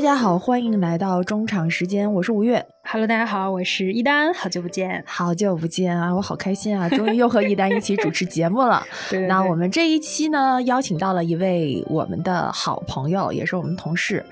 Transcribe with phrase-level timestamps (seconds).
[0.00, 2.66] 大家好，欢迎来到中场时间，我是吴越。
[2.84, 5.04] Hello，大家好，我是一丹，好久不见。
[5.06, 8.82] 好久不见啊，我好开心啊， 终于又和一丹一起主持节目了。
[9.10, 14.24] 对对对那我们这一期呢，邀请到了一位我们的好朋友，也是我们同事。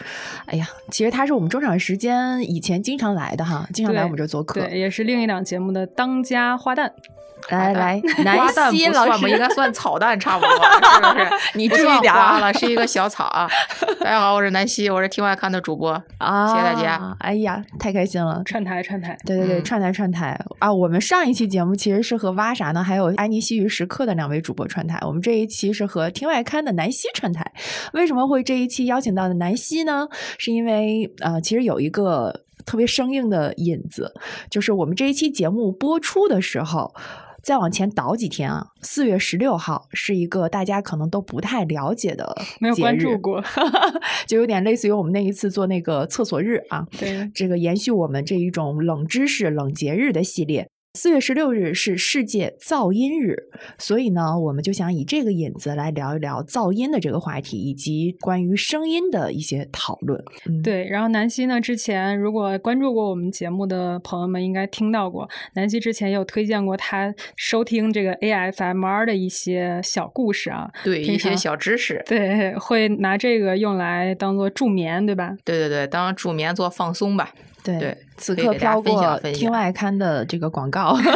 [0.46, 4.59] 哎呀，其实他是我们中场时间以前经常来的哈，经常来我们这做客。
[4.59, 6.91] 对，也是另一档节目的当家花旦。
[7.50, 8.36] 来来， 南
[8.70, 10.51] 希老不算吧，师应该算草蛋差不多，
[10.95, 11.29] 是不是？
[11.55, 13.48] 你注意点啊花了， 是一个小草啊。
[14.01, 15.91] 大家好，我是南希，我是听外看的主播。
[16.19, 17.16] 啊，谢谢大家。
[17.20, 18.43] 哎呀，太开心了。
[18.45, 20.73] 串台串台，对对对，嗯串台串台啊！
[20.73, 22.82] 我们上一期节目其实是和挖啥呢？
[22.82, 24.98] 还有安妮西语时刻的两位主播串台。
[25.02, 27.51] 我们这一期是和听外刊的南希串台。
[27.93, 30.07] 为什么会这一期邀请到的南希呢？
[30.38, 34.12] 是因为呃，其实有一个特别生硬的引子，
[34.51, 36.95] 就是我们这一期节目播出的时候。
[37.48, 43.43] 再往前倒几天啊，四月十六号是一个大家可能都不太了解的没有关注过。
[44.29, 50.69] 就有点类似于我们那一次做那个厕所日啊，对，这个延续我们这一种冷知识、冷节日的系列。
[51.01, 53.37] 四月十六日是世界噪音日，
[53.79, 60.21] 所以呢，我们就想以这个引子来聊一聊噪音的这个话题，以及关于声音的一些讨论。
[60.46, 75.37] 嗯，对，然后南希呢，之前如果关注过我们节目的朋友们，应该听到过，南希之前有推荐过他收听这个 AFMR 的一些小故事啊，对一些小知识，对，会拿这个用来当做助眠，对吧？
[75.44, 77.32] 对对对，当助眠做放松吧。
[77.62, 80.97] 对对此刻飘过听外刊的这个广告。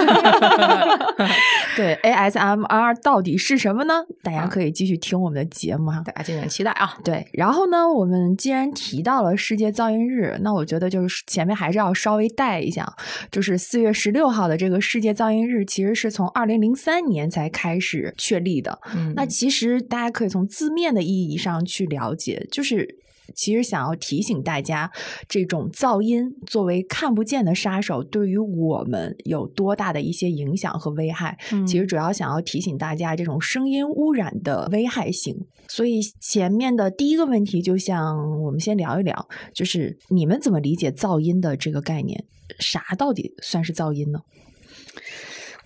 [1.75, 4.05] 对 ASMR 到底是什么呢？
[4.23, 6.03] 大家啊可以继续听我们的节目哈。
[6.05, 6.99] 大家敬请期待啊！
[7.03, 12.87] 对，然后呢，我们既然提到了世界噪音日，那我觉得就是前面还是要稍微带一下，
[13.31, 18.79] 就是四月十六号的这个世界噪音日，其实是从二零零三年才开始确立的。
[18.95, 23.02] 嗯，那其实大家可以从字面的意义上去了解，就是。
[23.35, 24.91] 其实想要提醒大家，
[25.29, 31.39] 这种噪音作为看不见的杀手，对于我们有多大的一些影响和危害。
[31.53, 35.47] 嗯其实主要想要提醒大家这种声音污染的危害性。
[35.69, 42.25] 所以前面的第一个问题，就像我们先聊一聊，就是你们怎么理解噪音的这个概念？
[42.59, 44.21] 啥到底算是噪音呢？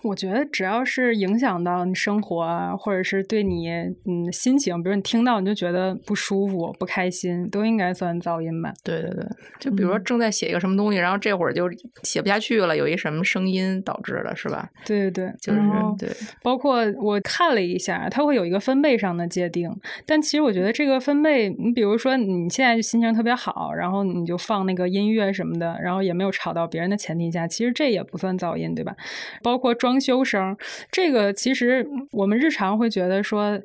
[0.07, 3.69] 我觉得只要是影响到你生活啊，或者是对你
[4.05, 8.73] 嗯心情，比如你听到你就觉得不舒服、不开心，都应该算噪音吧？
[8.83, 9.25] 对对对，
[9.59, 11.69] 就比如说嗯正在写一个什么东西，然后这会儿就
[12.03, 14.69] 写不下去了，有一什么声音导致的，是吧？
[14.85, 15.59] 对对对，就是
[15.99, 16.09] 对，
[16.41, 19.69] 包括我看了一下，它会有一个分贝上的界定，
[20.05, 28.95] 但其实我觉得这个分贝，你比如说你现在心情特别好，然后你就放那个音乐什么的，然后也没有吵到别人的前提下，其实这也不算噪音，对吧？
[29.43, 30.55] 包括装修声，
[30.91, 33.59] 这个其实我们日常会觉得说。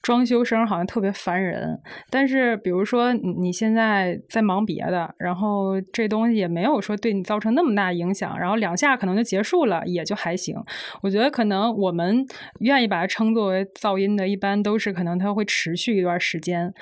[0.00, 1.76] 装修声好像特别烦人，
[2.08, 10.56] 但是比如说你你现在在忙别的，然后这东西也没有说对你造成那么大影响，然后两下可能就结束了，也就还行。
[11.02, 12.24] 我觉得可能我们
[12.60, 16.72] 愿意把它称作为噪音的，一般都是可能它会持续一段时间，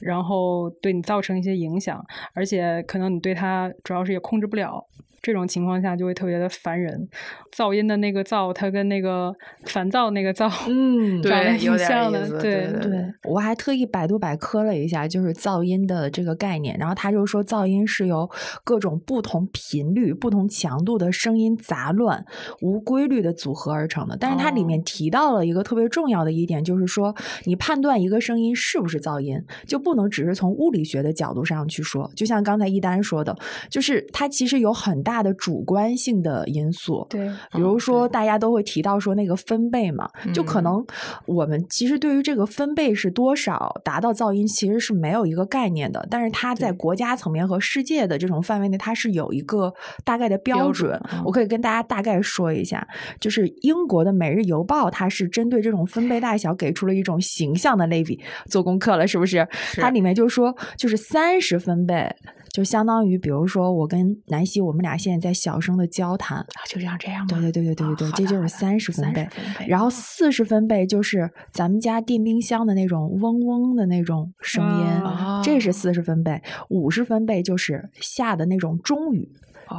[0.00, 2.04] 然后对你造成一些影响，
[2.34, 4.84] 而且可能你对它主要是也控制不了。
[5.24, 7.08] 这种情况下就会特别的烦人，
[7.50, 12.90] 噪音的那个噪，它跟那个烦躁那个躁，嗯 对长得挺像的，对对，
[13.30, 16.76] 我还特意百度百科了一下，就是噪音的这个概念。
[16.78, 18.28] 然后他就说，噪音是由
[18.64, 22.22] 各种不同频率、不同强度的声音杂乱、
[22.60, 24.18] 无规律的组合而成的。
[24.20, 27.14] 但是它里面提到了一个特别重要的一点，就是说，
[27.46, 32.10] 你判断一个声音是不是噪音，就不能只是从物理学的角度上去说。
[32.14, 33.34] 就像刚才一丹说的，
[33.70, 37.06] 就是它其实有很大的主观性的因素。
[37.08, 40.86] 对，比如嗯说，大家都会提到说那个分贝嘛，就可嗯能
[41.26, 46.06] 我们其实对于这个分贝是多少达到噪音，其实是没有一个概念的。
[46.10, 49.72] 但是它在国家层面和世界的这种范围内，它是有一个
[50.04, 50.64] 大概的标。
[50.74, 52.84] 准我可以跟大家大概说一下，
[53.20, 58.18] 就是英国的《每日邮报》，它是针对这种分贝大小给出了一种形象的类比。
[58.46, 59.46] 做功课了是不是？
[59.74, 62.12] 它里面就说，就是三十分贝。
[62.54, 67.26] 就相当于，比如说我跟南希，我们俩现在在小声的交谈，啊就这样这样吗？
[67.28, 69.22] 对对对对对对对，这就是三十分贝。
[69.22, 76.40] 30分贝然后哦四十分贝就是咱们家电冰箱的那种嗡嗡的那种声音，啊这是四十分贝。
[76.68, 79.28] 五十分贝就是下的那种中雨。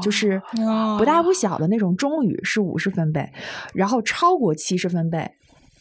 [0.01, 3.31] 就是哦不大不小的那种中雨是五十分贝，
[3.73, 5.31] 然后超过七十分贝，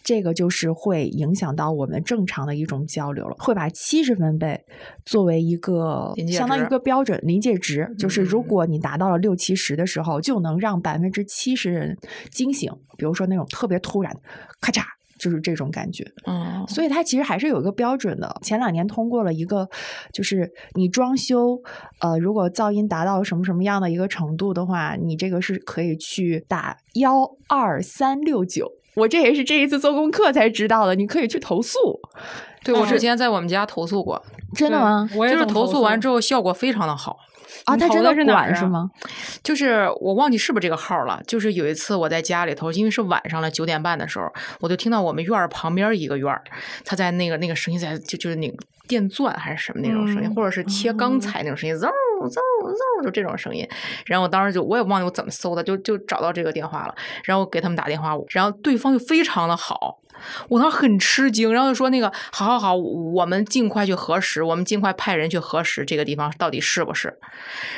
[0.05, 4.65] 这个就是会影响到我们正常的一种交流了，会把七十分贝
[5.05, 11.99] 作为一个相当于一个标准临界值，就是如嗯果你达到了六七十的时候，就能让百分之七十人
[12.31, 14.15] 惊醒，比如说那种特别突然，
[14.61, 14.83] 咔嚓。
[15.17, 16.05] 就是这种感觉。
[16.27, 18.37] 嗯，所以它其实还是有一个标准的。
[18.43, 19.67] 前两年通过了一个，
[20.12, 21.57] 就是你装修，
[22.00, 28.71] 呃，如果噪音达到什么什么样的一个程度的话，你这个是可以去打幺二三六九。
[28.94, 31.79] 我这也是这一次做功课才知道的，你可以去投诉。
[32.64, 34.23] 对我之前在我们家投诉过，
[34.55, 35.08] 真的吗？
[35.14, 37.19] 我也就是投诉诉完之后效果非常的好。
[37.67, 38.91] 啊，他真的是哪儿啊管是吗？
[39.43, 41.23] 就是我忘记是不是这个号了。
[41.26, 44.31] 就是有一次我在家里头，因为是晚上了九点半的时候，
[44.61, 46.43] 我就听到我们院儿旁边一个院儿，
[46.85, 48.56] 他在那个那个声音在就就是那个
[48.88, 51.87] 电钻还是什么那种声音，嗯或者是切钢材那种声音，嗖
[52.20, 53.69] 嗖嗖就这种声音。
[54.06, 56.94] 然后我当时就我也忘记我怎么搜的，就就找到这个电话了，
[57.25, 60.00] 然后给他们打电话，然后对方就非常的好。
[60.49, 67.19] 我当时很吃惊，然后就说那个好好好，我们尽快去核实，我们尽快派人去核实这个地方到底是不是。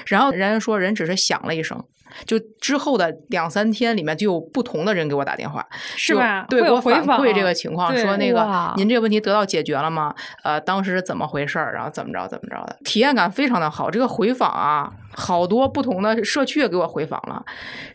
[0.06, 1.82] 然后人家说人只是响了一声，
[2.24, 5.66] 就之后的两三天里面就有不同的人给我打电话，
[5.96, 10.14] 就是吧对，我反有回访馈这个情况，说那个您这个问题得到解决了吗？
[10.42, 13.90] 呃，当时是怎么回事儿，然后怎么着怎么着的，体验感非常的好。
[13.90, 17.44] 这个回访啊，好多不同的社区也给我回访了，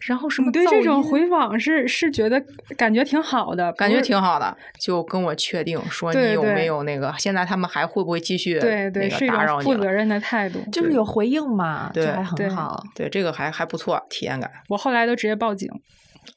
[0.02, 2.42] 然后什么你对这种回访是是觉得
[2.78, 10.60] 感觉挺好的，感觉挺好的，就跟我确定说你有没有那个，现在他们还会不会继续对对，打扰你负责任的态度。
[10.72, 12.84] 就是有回应嘛，对还对很好。
[12.96, 14.50] 对，这个还还不错，体验感。
[14.69, 15.69] 我后来都直接报警。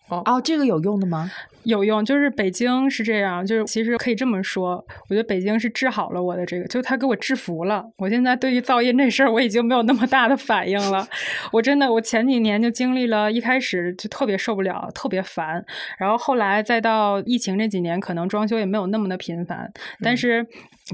[0.09, 1.31] 哦，这个有用的吗？
[1.65, 7.85] 有用，就是北京是这样，就是其实可以这么说，我觉得北京是治好了我的这个，就是他给我制服了。
[7.97, 11.07] 我现在对于噪音这事儿，我已经没有那么大的反应了。
[11.53, 15.65] 我真的，我前几年就经历了，一开始就特别受不了，特别烦，
[15.99, 19.73] 然后后来再到疫情这几年，可能装修也没有那么的频繁，
[20.03, 20.47] 但是。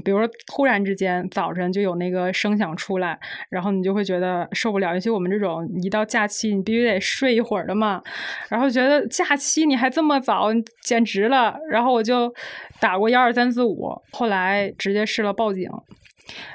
[0.05, 4.93] 比如说，突然之间早晨就有那个声响出来，然后你就会觉得受不了。
[4.93, 8.01] 尤其我们这种一到假期，你必须得睡一会儿的嘛，
[8.49, 10.47] 然后觉得假期你还这么早，
[10.81, 11.59] 简直了。
[11.69, 12.33] 然后我就
[12.79, 15.69] 打过幺二三四五，后来直接试了报警，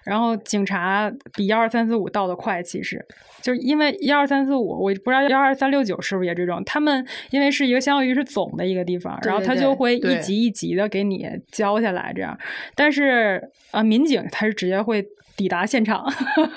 [0.05, 3.05] 然后警察比幺二三四五到的快，其实
[3.47, 6.61] 就是因为幺二三四五，我不知道幺二三六九是不是也这种。
[6.65, 12.37] 他们因为是一个相当于是总的一个地方，然后他就会一级一级的给你交下来这样。
[12.75, 13.41] 但是
[13.71, 15.07] 啊、呃民警他是直接会。
[15.37, 16.05] 抵达现场，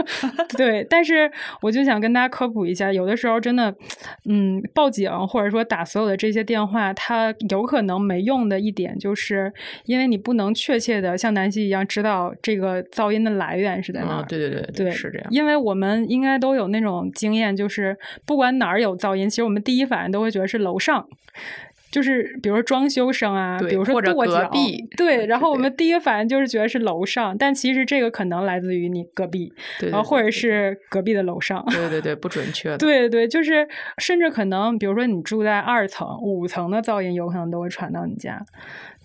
[0.58, 1.30] 对，但是
[1.62, 3.76] 我就想跟大家科普一下，有的时候真的，
[4.26, 9.52] 嗯，报警或者说打所有的这些电话，它有可能没用的一点，就是
[9.86, 14.22] 因为你不能确切的像南希一样知道这个噪音的来源是在哪儿。
[14.22, 15.28] 嗯，对对对对，是这样。
[15.30, 21.06] 因为我们应该都有那种经验，就是不管哪儿有噪音，其实我们第一反应都会觉得是楼上。
[21.92, 31.64] 就是比如说装修声啊，对比如说跺脚隔壁对，然后我们第一个反应就是觉得是楼上，但其实这个可能来自于你隔壁，对，然后或者是隔壁的楼上。
[31.72, 32.78] 对对对，不准确的。
[32.78, 38.44] 对对，就是甚至可能，比如说你住在二层、五层的噪音，有可能都会传到你家。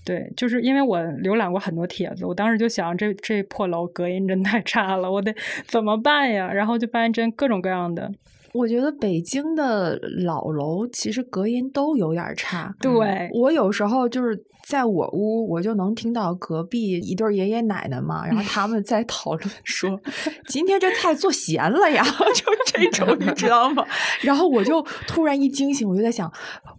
[0.05, 5.35] 对，就是因为我浏览过很多帖子，我当时就想，这这破楼隔音真太差了，我得
[5.67, 6.53] 怎么办呀？
[6.53, 8.13] 然后就发现真各种各样的。
[8.55, 12.73] 我觉得北京的老楼其实隔音都有点差。
[12.81, 20.01] 对，我有时候就是在我屋，我就能听到隔壁一对爷爷奶奶嘛，然后他们在讨论 说，
[20.49, 22.03] 今天这菜做咸了呀，
[22.35, 23.85] 就这种，你知道吗？
[24.23, 26.33] 然后我就突然一惊醒，我就在想，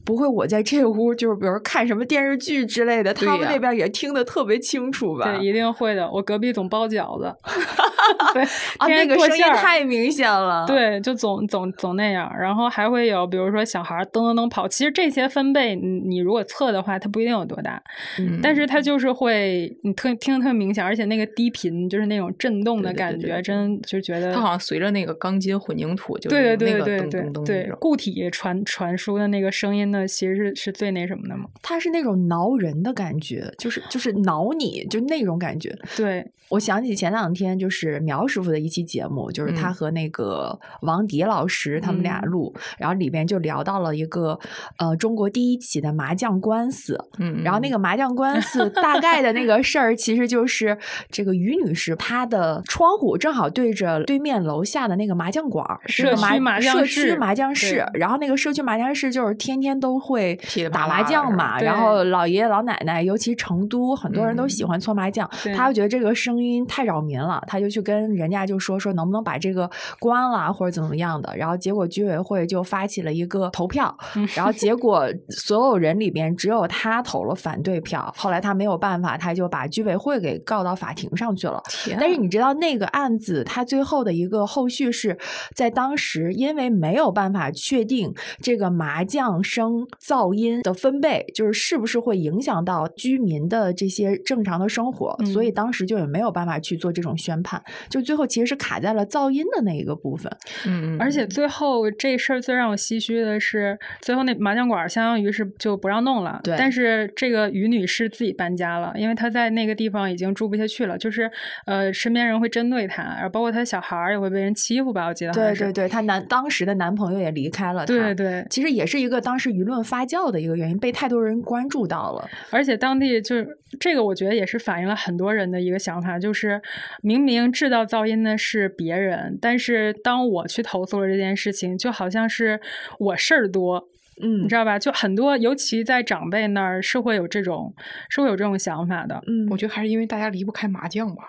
[0.03, 5.25] 不会我在这屋就是比如看什么电视剧之类的，他们那边也听得特别清楚吧？
[5.25, 6.09] 对，一定会的。
[6.11, 7.35] 我隔壁总包饺子，
[8.33, 8.43] 对，
[8.79, 17.74] 啊，那个声音太明显了。，对，就总总总那样，然后还会有，比如说小孩噔噔噔跑，其实这些分贝，你你如果测的话，它不一定有多大，
[18.19, 27.71] 嗯但是它就是会，你特听得特别明显，而且那个低频就是那种震动的感觉，对对对对真就觉得它好像随着那个钢筋混凝土，就对对对对对对。
[27.79, 31.45] 固体传传输的那个声音呢，其实是是最那什么的嘛。
[31.61, 35.75] 它是那种挠人的感觉，就是就是挠你，就那种感觉。
[35.95, 44.39] 对，我想起前两天就是苗师傅的一期节目，就是他嗯和那个王迪老师他们俩嗯录，然后里边就聊到了一个
[44.77, 50.77] 呃中国第一起的麻将官司，嗯，然后那个个麻将官司大概的那个事儿，其实就是
[51.09, 60.39] 这个于女士她的窗户正好对着对面楼下的那个麻将馆儿，社那个麻区麻将社室区麻将室，然后那个社区麻将室就是天天都会
[60.71, 65.53] 打麻将嘛，然后老爷爷老奶奶，尤其成都很多人都喜嗯欢搓麻将，对。
[65.53, 69.69] 他就觉得这个声音太扰民了，他就去跟人家就说说能不能把这个
[69.99, 73.95] 关了或者怎么样的，然后结果居委会就发起了一个投票，
[74.35, 81.61] 然后结果所有人里边只有他投了反对票，后来他没有办法，他就把居委会给告到法庭上去了。
[81.99, 85.17] 但是你知道那个案子，他最后的一个后续是
[85.53, 100.31] 在当时，因为没有办法确定这个麻将声噪音的分贝，就是是不是会影响到居民的这些正常的生活，所以当时就也没有办法去做这种宣判，就最后其实是卡在了噪音的那一个部分。
[100.65, 106.39] 嗯，而且最后这事儿最让我唏嘘的是，最后那麻将馆相当于是就不让弄了。
[106.43, 111.29] 对，但是这个于女士自己搬家了，因为她在那个地方已经住不下去了，就是
[111.65, 115.31] 呃，身边人会针对她，然后包括她小孩儿也会被人欺负吧，我记得。
[115.31, 117.85] 对对对，她男当时的男朋友也离开了。
[117.85, 122.29] 对对，其实也是一个当时舆论发酵的一个原因，被太多人关注到了。
[122.51, 123.47] 而且当地就是
[123.79, 126.61] 这个，我觉得也是反映了很多人的一个想法，就是
[127.01, 132.59] 明明制造噪音的是别人，但是当我去投诉了这件事情，就好像是
[132.99, 133.87] 我事儿多。
[134.21, 134.79] 嗯，你知道吧？
[134.79, 137.73] 就很多，尤其在长辈那儿是会有这种，
[138.09, 139.21] 是会有这种想法的。
[139.27, 141.23] 嗯，我觉得还是因为大家离不开麻将吧，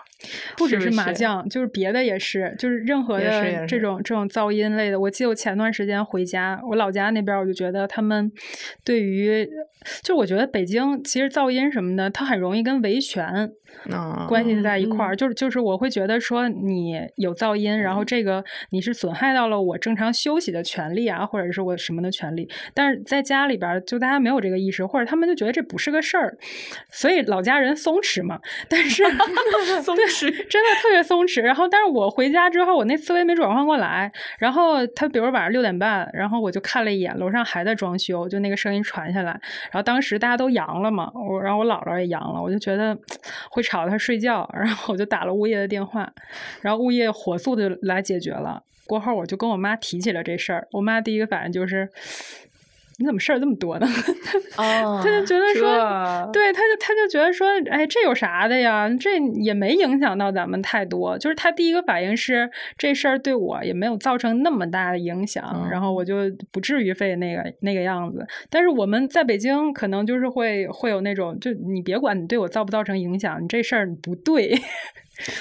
[0.55, 4.99] 不只是麻将，就是别的也是，就是任何的这种这种噪音类的。
[4.99, 8.31] 我记得我前段时间回家，我老家那边，我就觉得他们
[8.83, 9.47] 对于，
[10.03, 13.51] 就我觉得北京其实噪音什么的，它很容易跟维权。
[14.27, 22.49] 关系在一块儿，就是就是我会觉得说你有噪音，然后这个你是损害到了我正常休息的权利啊，或者是我什么的权利。
[22.73, 26.37] 但是在家里边，就大家没有这个意识，或者他们就觉得这不是个事儿，
[26.91, 28.39] 所以老家人松弛嘛。
[28.69, 29.03] 但是
[29.81, 31.41] 松弛真的特别松弛。
[31.41, 34.11] 然后，但是我回家之后，我那思维没转换过来。
[34.39, 39.31] 然后他比如晚上六点半，然后我就看了一眼楼上还在装修，就那个声音传下来。
[39.71, 42.97] 然后当时大家都阳了嘛，我然后我姥姥也阳了，我就觉得
[43.57, 43.83] 会吵。
[43.83, 46.13] 到他睡觉，然后我就打了物业的电话，
[46.61, 48.61] 然后物业火速的来解决了。
[48.85, 51.89] 过后我就跟我妈提起了这事儿，我妈第一个反应就是。
[52.99, 53.87] 你怎么事儿这么多呢？
[54.57, 58.89] 哦， 他就觉得说，对，他就他就觉得说，哎，这有啥的呀？
[58.99, 61.15] 这也没影响到咱们太多。
[61.19, 66.15] 就是他第一个反应是，这事儿对我也没有造成那么大的影响，然后我就
[66.51, 68.25] 不至于费那个那个样子。
[68.49, 74.59] 但是我们在北京，可能就是会会有那种，就你别管你对我造不造成影响，你这事儿不对。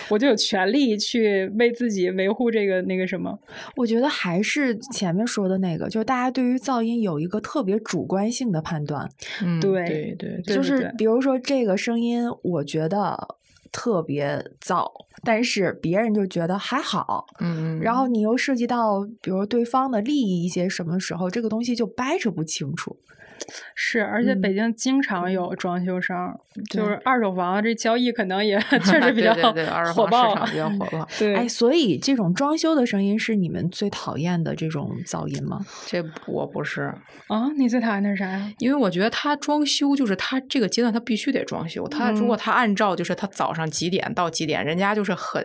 [0.09, 3.39] 我就有权利去为自己维护这个那个什么。
[3.77, 9.09] 我觉得还是前面说的那个，就是大家对于噪音有一个特别主观性的判断。
[9.43, 13.37] 嗯，对对对，就是比如说这个声音，我觉得
[13.71, 14.91] 特别噪，
[15.23, 17.27] 但是别人就觉得还好。
[17.41, 22.97] 嗯，然后你又涉及到比如对方的利益一些什么时候，这个东西就掰扯不清楚。
[23.75, 26.17] 是，而且北京经常有装修声，
[26.71, 27.01] 就是。
[27.05, 29.33] 二手房这交易可能也 确实比较
[29.93, 31.07] 火爆，比较火爆。
[31.19, 35.65] 对，哎，所以这种装修的声音是你们最讨厌的这种噪音吗？
[35.87, 36.93] 这我不是。
[37.29, 38.53] 啊，你最讨厌的是啥呀？
[38.59, 45.45] 因为我觉得他装修就是他这个阶段他必须得装修，他如果他按照就是他早上几点到几点，人家就是很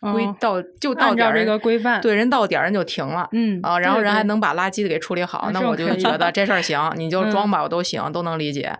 [0.00, 7.22] 规到就到点这个规范，对，人到点人就停了，嗯啊，然后人还能把垃圾给处理好，那我就觉得 这事儿行，你就。
[7.32, 8.76] 装吧，我都行，都能理解。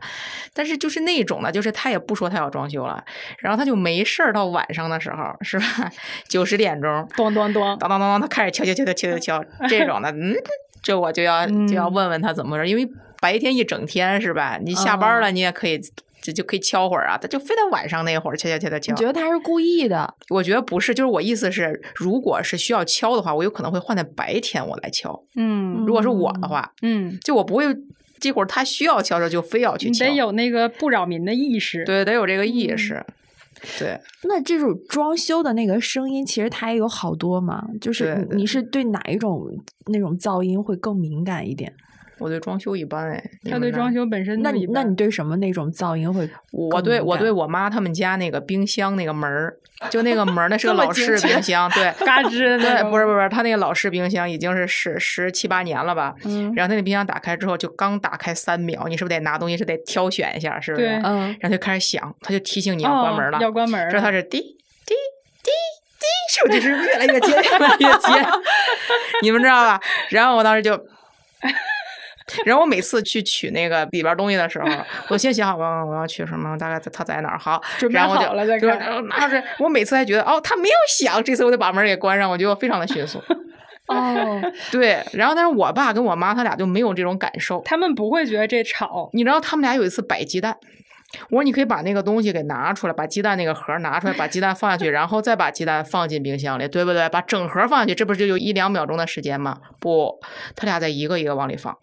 [0.52, 3.02] 但是就是那种的，就是他也不说他要装修了，
[3.38, 5.64] 然后他就没事儿到晚上的时候，是吧？
[6.28, 10.35] 九十点钟，咚咚咚，当当当当，他开始敲敲敲敲敲敲敲， 这种的，嗯，
[10.83, 12.87] 这我就要就要问问他怎么回事，因为
[13.21, 14.59] 白天一整天是吧？
[14.61, 15.81] 你下班了，你也可以。
[16.23, 18.93] 就就可以敲会儿啊，他就非得晚上那会儿敲敲敲敲敲。
[18.93, 20.14] 你觉得他是故意的？
[20.31, 25.23] 我觉得不是，就是我意思是，如果是需要敲的话，我有可能会换在白天我来敲。
[25.37, 27.64] 嗯，如果是我的话，嗯，就我不会
[28.21, 30.07] 这会儿他需要敲的就非要去敲。
[30.07, 33.05] 得有那个不扰民的意识，对，得有这个意识。
[33.79, 37.64] 对，那这种装修的那个声音，其实它也有好多嘛。
[37.81, 39.41] 就是你是对哪一种
[39.87, 41.73] 那种噪音会更敏感一点？
[42.23, 46.29] 我对装修一般哎，他对装修本身那你那你对什么那种噪音会？
[46.52, 49.57] 我对我对我妈他们家那个冰箱那个门儿，
[49.91, 56.14] 就那个门儿，那是 个老式冰箱，对，嘎吱， 对，不是不是，他那个老式冰箱已经是十十七八年了吧？
[56.25, 60.87] 嗯，然后他那冰箱打开之后，就刚打开三秒，你是不是得拿东西是得挑选一下，是不是？
[61.05, 64.95] 嗯，然后就开始响，他就提醒你要关门了，要关门，这他是滴滴
[65.43, 65.50] 滴
[65.99, 68.29] 滴，是不是就是越来越尖 越来越尖？
[69.23, 69.81] 你们知道吧？
[70.11, 70.79] 然后我当时就。
[72.45, 74.67] 然后我每次去取那个里边东西的时候，
[75.09, 77.61] 我先想好我我要取什么，大概他在哪儿好，
[77.91, 78.79] 然后好了再看。
[79.09, 83.23] 拿着，我每次还觉得哦，他没有响，这次我得把门给关上，我觉得非常的迅速。
[83.88, 89.11] 哦，对，然后但是我爸跟我妈他俩就没有这种感受，他们不会觉得这吵。
[89.12, 90.57] 你知道他们俩有一次摆鸡蛋，
[91.28, 97.09] 我说你可以把那个东西给拿出来，把鸡蛋那个盒拿出来，把鸡蛋放下去，然后再把鸡蛋放进冰箱里，对不对？
[97.09, 99.59] 把整盒放下去，这不是就有一两秒钟的时间吗？
[99.78, 100.21] 不，
[100.57, 101.76] 他俩在一个一个往里放。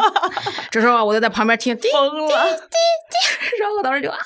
[0.70, 4.16] 这时候啊我就在旁边听，滴疯了，滴滴，然后我当时就啊，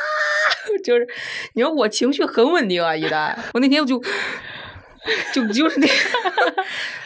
[0.84, 1.06] 就是
[1.54, 4.00] 你说我情绪很稳定啊，一旦我那天我就。
[5.34, 5.92] 就就是那个，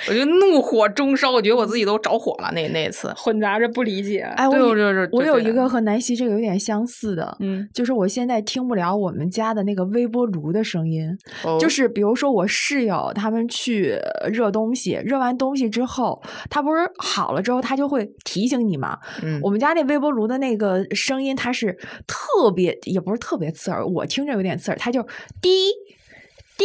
[0.09, 2.50] 我就怒火中烧，我觉得我自己都着火了。
[2.52, 4.21] 那那次混杂着不理解。
[4.37, 11.09] 哎，我有对就是我有一个和南希这个有点相似的，嗯，就是我现在听不了我们家的那个微波炉的声音。
[11.44, 18.99] 哦就是比如说我室友他们去呃热东西，热完东西之后，他不是好了之后，他就会提醒你嘛。
[19.23, 25.02] 嗯我们家那微波炉的那个声音，它是特别，也不是特别刺耳，我听着有点刺耳，它就
[25.40, 25.71] 滴
[26.56, 26.64] 滴。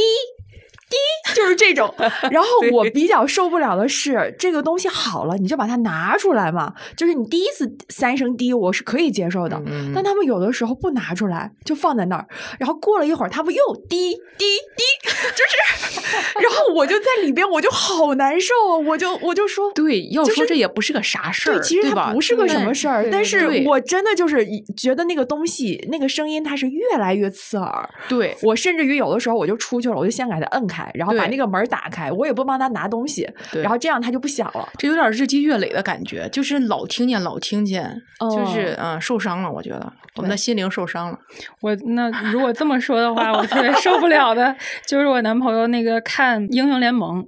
[0.89, 0.97] 滴，
[1.35, 1.93] 就是这种。
[2.31, 6.73] 然后我比较受不了的是，这个东西好了，你就把它拿出来嘛。
[6.95, 9.61] 就是你第一次三声滴，我是可以接受的。
[9.65, 12.27] 嗯但他们有的时候不拿出来，就放在那儿，
[12.59, 18.77] 然后过了一会儿，他们又滴滴滴， 就是，然后我就在里边，我就好难受啊！
[18.77, 27.89] 我就我就说，对，要说这也不是个啥事儿，对，其实它吧不是个什么事儿，但是我真的就是觉得那个东西，那个声音它是越来越刺耳。
[28.07, 34.67] 对，我甚至于有的时候我就出去了，我就先给它摁开，然后把那个门打开，我也不帮他拿东西，然后这样他就不响了。
[34.77, 39.51] 这有点日积月累的感觉，就是老听见，老听见，就是嗯受伤了。
[39.51, 41.19] 我觉得我们的心灵受伤了。
[41.61, 44.55] 我那如果这么说的话，我特别受不了的
[44.87, 47.25] 就是我男朋友那个看英雄联盟，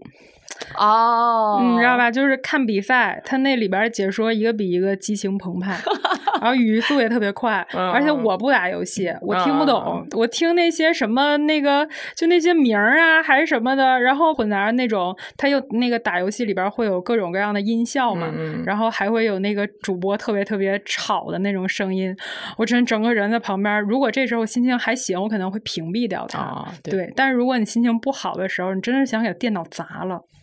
[0.77, 1.97] 哦嗯你知道？
[1.97, 2.09] 吧？
[2.11, 5.77] 就是看比赛，他那里边解说一个比一个激情澎湃，
[6.41, 18.27] 然后语速也特别快，嗯而且我不打游戏，我听不嗯懂，我听那些什么那个就那些名儿啊还是什么的，然后混杂着那种，他又那个打游戏里边会有各种各样的音效嘛，
[18.65, 22.15] 然后还会有那个主播特别特别吵的那种声音，
[22.57, 26.39] 我真整个人在旁边，如果这时候心情还行，我可能会屏蔽掉它。
[26.39, 30.21] 啊，对，对，但是如果你心情不好的时候，你真是想给电脑砸了。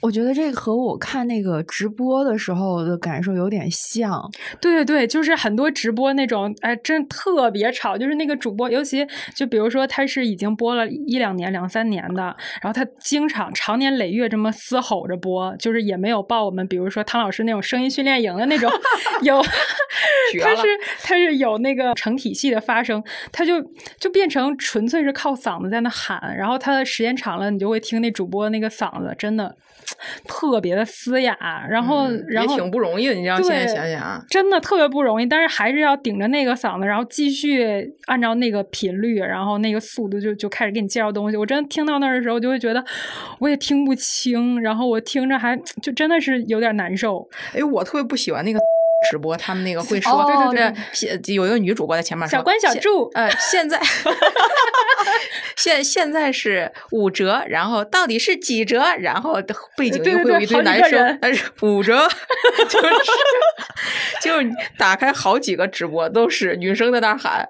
[0.00, 4.30] 我觉得这个和我看那个直播的时候的感受有点像。
[4.60, 7.96] 对对对，就是很多直播那种，哎，真特别吵。
[7.98, 12.22] 就是那个主播，尤其就比如说他是已经播了一两年、两三年的，
[12.62, 18.70] 然后他经常常年累月这么嘶吼着播，就是也没有报我们，比如说汤老师那种声音训练营的那种，
[19.22, 19.42] 有，
[20.42, 20.66] 他是
[21.02, 23.02] 他是有那个成体系的发声，
[23.32, 23.60] 他就
[23.98, 29.56] 就变成纯粹是靠嗓子在那喊，然后他的时间长了，你就会听那主播那个嗓子真的
[30.26, 31.36] 特别的嘶哑，
[31.68, 33.14] 然后、嗯然后也挺不容易的。
[33.14, 41.36] 你这样现在想想啊，真的特别不容易，但是还是要顶着那个嗓子，然后继续按照那个频率，然后那个速度就就开始给你介绍东西。
[41.36, 42.84] 我真的听到那儿的时候，就会觉得
[43.38, 47.28] 我也听不清，然后我听着还就真的是有点难受。
[47.54, 48.58] 哎，我特别不喜欢那个
[49.10, 53.80] 直播，他们那个会说，哦对对对，现有一个女主播在前面说，小关小现柱呃，现在
[55.56, 58.84] 现现在是五折，然后到底是几折？
[58.98, 59.40] 然后
[59.76, 62.08] 背景又会有一堆男生但是五折，
[62.68, 62.88] 就是
[64.28, 67.48] 就是打开好几个直播都是女生在那喊，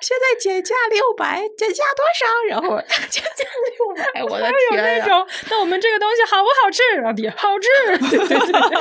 [0.00, 2.24] 现在减价六百，减价多少？
[2.48, 3.44] 然后 减价
[3.76, 4.98] 六百，我的 天呀！
[4.98, 6.82] 那种，那我们这个东西好不好吃？
[6.96, 8.78] 然后底好吃，对对对对，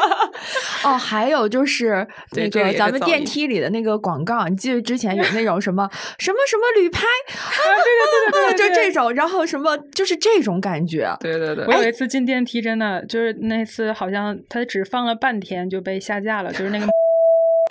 [0.89, 11.13] 哦，还有就是那个咱们电梯里的那个广告，你记得之前有那种什么什么什么旅拍，啊，对对对对对，就这种，然后什么就是这种感觉。
[11.19, 16.87] 对对对我，有一次进电梯，真的就是那次好像他只放了半天就被下架了，就是那个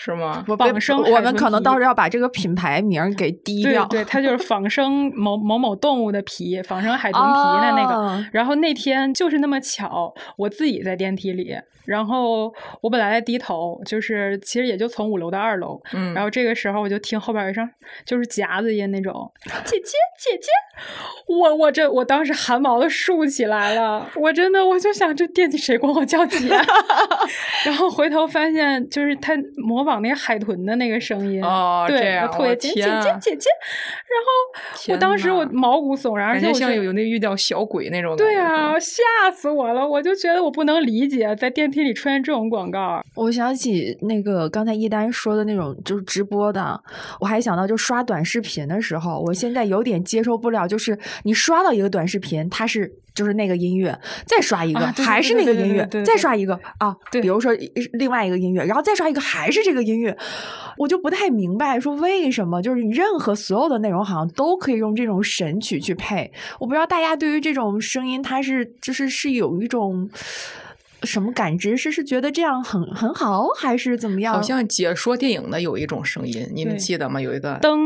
[0.05, 0.43] 是吗？
[0.47, 3.85] 不仿生我们可能到时候要把这个品牌名给低调。
[3.87, 7.95] 对对，它就是 仿生某某某动物的皮，仿生海豚皮的那个。
[7.95, 17.69] 哦然后那天就是那么巧，我自己在电梯里，然后我本来在低头，就是其实也就从五楼到二楼，嗯，然后这个时候我就听后边有一声
[18.07, 19.31] 就是夹子音那种，
[19.65, 20.49] 姐姐姐姐，
[21.27, 26.49] 我我这我当时汗毛都竖起来了，我真的我就想这电梯谁管我叫姐，
[27.67, 32.81] 然后回头发现就是他模仿那个海豚的那个声音，哦对，我特别我姐姐
[33.37, 33.49] 姐
[34.13, 38.41] 然后我当时我毛骨悚然，而且像有有那遇到小鬼那种对觉。
[38.41, 39.03] 啊，吓
[39.35, 39.87] 死我了！
[39.87, 43.03] 我就觉得我不能理解，在电梯里出现这种广告。
[43.15, 46.81] 我想起那个刚才一丹说的那种就是直播的，
[47.21, 57.53] 我还想到就刷短视频的时候，我现在有点接受不了，就是你刷到一个短视频，它是就是那个音乐，再刷一个、还是那个音乐，再刷一个啊，对比如说
[57.95, 60.17] 另外一个音乐，然后再刷一个还是这个音乐，
[60.79, 70.09] 我就不太明白说为什么就是你任何所有的内容好像都可以用这种神曲去配，我不知道大家对于这种声音它是就是是有一种。
[71.05, 71.77] 什么感知？
[71.77, 74.35] 是是觉得这样很很好，还是怎么样？
[74.35, 77.21] 好像解说电影的有一种声音，你们记得吗？
[77.21, 77.77] 有一个噔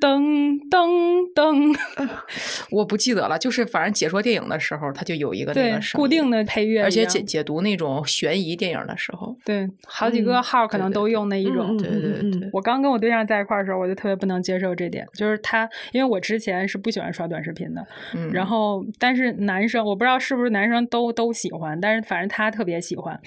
[0.00, 1.76] 噔噔噔，
[2.70, 11.76] 我不记得了，就是反正解说电影的时候，它就有一个那对个，声固定，的配乐，而且解解读那种悬疑电影的时候，对好几嗯个号可能都对对对用那一种。
[11.76, 23.20] 嗯对对嗯嗯对我刚跟我对象在一块儿的时候，我就特别不能接受这点，就是他，因为我之前是不喜欢刷短视频的，嗯，然后但是男生我不知道是不是男生都都喜欢，但是反正他特别喜欢，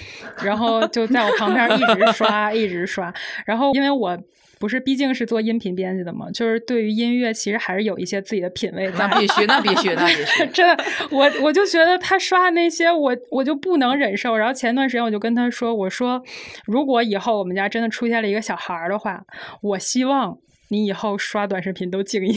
[0.43, 3.13] 然后就在我旁边一直刷一直刷，
[3.45, 4.17] 然后因为我。
[4.59, 8.93] 不是，毕竟是做音频编辑的嘛，就是对于音乐其实还是有一些自己的品味的。
[8.97, 10.45] 那必须，那必须，那必须。
[10.51, 14.35] 真的，我我就觉得他刷那些我我就不能忍受。
[14.35, 16.19] 然后前段时间我就跟他说，我说
[16.65, 19.23] 如果以后我们家真的出现了一个小孩儿的话，
[19.61, 20.35] 我希望
[20.69, 22.35] 你以后刷短视频都静音。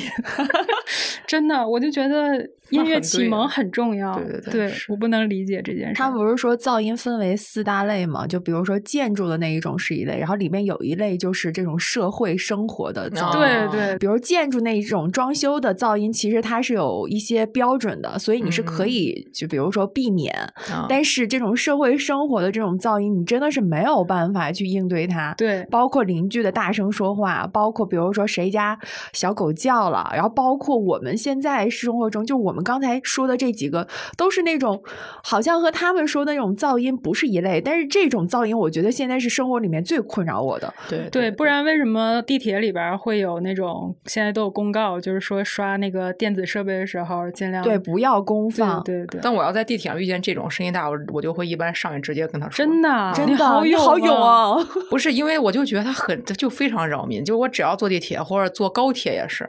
[1.27, 2.47] 真的，我就觉得
[2.79, 4.15] 音乐启蒙啊很重要。
[4.17, 5.95] 对对对是我不能理解这件事。
[5.95, 8.27] 他不是说噪音分为四大类嘛？
[8.27, 13.23] 就比如说建筑的那一种是一类，然后里面有一类就是这种社会生活的噪音。
[13.23, 20.33] 哦对对比如建筑那一种装修的噪音，其实它是有一些标准的，所以你是可以就比如说避免。
[20.71, 25.35] 啊但是这种社会生活的这种噪音，你真的是没有办法去应对它。
[25.37, 28.79] 对包括邻居的大声说话，包括比如说谁家
[29.13, 34.83] 小狗叫了，然后包括我们现在生活中，就我们刚才说的这几个，都是那种
[35.23, 40.73] 好像和他们说的那种噪音不是一类，但是这种噪音，我觉得现在是生活里面最困扰我的。
[40.89, 48.83] 对对，不然为什么地铁里边会有那种现在都有公告，就是说刷那个电子设备的时候尽量对，不要公放。
[48.83, 52.57] 对对，但我要在地铁上遇见这种声音大，我我就会一般上去直接跟他说。
[52.57, 54.53] 真的真的，好勇好勇啊！
[54.53, 54.69] 啊！
[54.91, 59.49] 不是因为我就觉得他很就非常扰民，就我只要坐地铁或者坐高铁也是，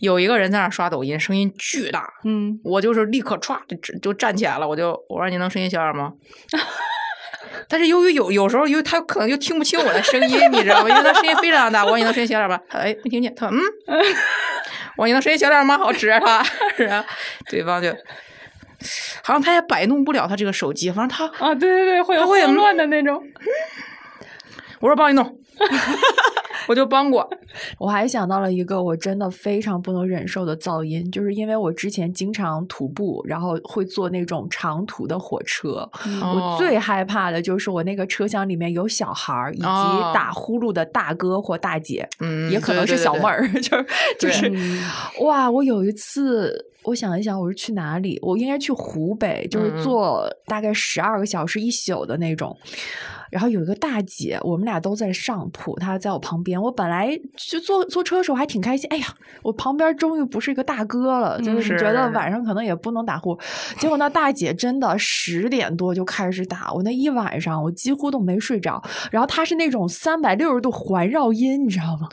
[0.00, 6.12] 有一个人在那儿刷抖音，声音巨大，嗯，我就是立刻歘就就站起来了，我就我说你能声音小点吗？
[7.68, 10.88] 但是由于有有时候，因为他可能就听不清我的声音，你知道吗？
[10.88, 11.82] 因为他声音非常大。
[11.84, 12.58] 我说你能声音小点儿吗？
[12.68, 13.34] 他哎没听见。
[13.34, 13.96] 他说嗯。
[14.96, 15.78] 我说你能声音小点吗？
[15.78, 16.44] 好指着他，
[16.76, 17.08] 然后
[17.48, 17.90] 对方就
[19.22, 23.22] 好像他也摆弄不了他这个手机，反正他啊，对对对，会有他会慌乱的那种。
[24.80, 25.38] 我说帮你弄，
[26.68, 27.28] 我就帮过。
[27.76, 35.88] 我还想到了一个我真的非常不能忍受的噪音，就是因为我之前经常徒步，然后会坐那种长途的火车。
[36.22, 43.86] 哦我最害怕的就是我那个车厢里面有小孩儿以及哦打呼噜的大哥或大姐，嗯也可能是小妹儿， 就是
[44.18, 44.80] 就是嗯
[45.26, 45.50] 哇！
[45.50, 48.18] 我有一次，我想一想，我是去哪里？
[48.22, 52.56] 我应该去湖北，就是坐大概十二个小时一宿的那种。
[53.32, 56.60] 然后有一个大姐，我们俩都在上铺，她在我旁边。
[56.60, 59.06] 我本来就坐坐车的时候还挺开心，哎呀，
[59.42, 63.34] 我旁边终于不是一个大哥了，就是嗯觉得晚上可能也不能打呼。
[63.78, 68.82] 结果那大姐真的十点多就开始打，我那一晚上我几乎都没睡着。
[69.10, 72.06] 然后她是那种三百六十度环绕音，你知道吗？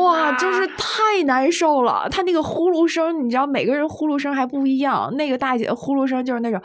[0.00, 2.08] 哇，呐就是太难受了。
[2.08, 5.12] 她那个呼噜声，你知道每个人呼噜声还不一样。
[5.16, 6.62] 那个大姐的呼噜声就是那种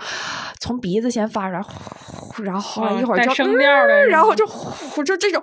[0.59, 1.65] 从鼻子先发出来，
[2.43, 3.33] 然后后来哦一会儿就、带
[4.09, 5.41] 然后就呼，就这种。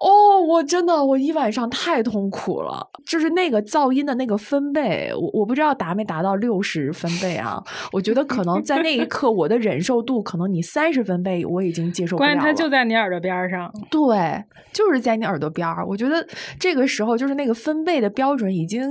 [0.00, 7.62] 哦，我真的，我一晚上太痛苦了，就是那个噪音的那个分贝，我我不知道达没达到六十分贝啊。
[7.92, 12.34] 我觉得可能在那一刻，我的忍受度可能你三十分贝我已经接受不了了。
[12.34, 15.86] 关键它就在你耳朵边上，对，就是在你耳朵边儿。
[15.86, 16.26] 我觉得
[16.58, 18.82] 这个时候就是那个分贝的标准已经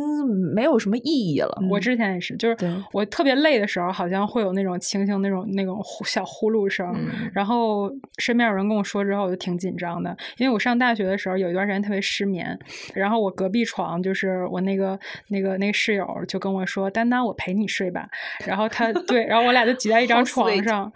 [0.56, 1.58] 没有什么意义了。
[1.70, 12.58] 我之前也是，就是对我特别累的时候，好像会有那种轻轻那种那种呼小呼噜声，嗯然后身边有人跟我说之后，我就挺紧张的，因为我上大学的时候有一段时间特别失眠，
[12.94, 18.08] 然后我隔壁床就是我那个那个那个室友就跟我说：“丹丹，我陪你睡吧。”
[18.46, 20.92] 然后他对，然后我俩就挤在一张床上。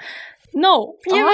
[0.57, 1.31] No， 因为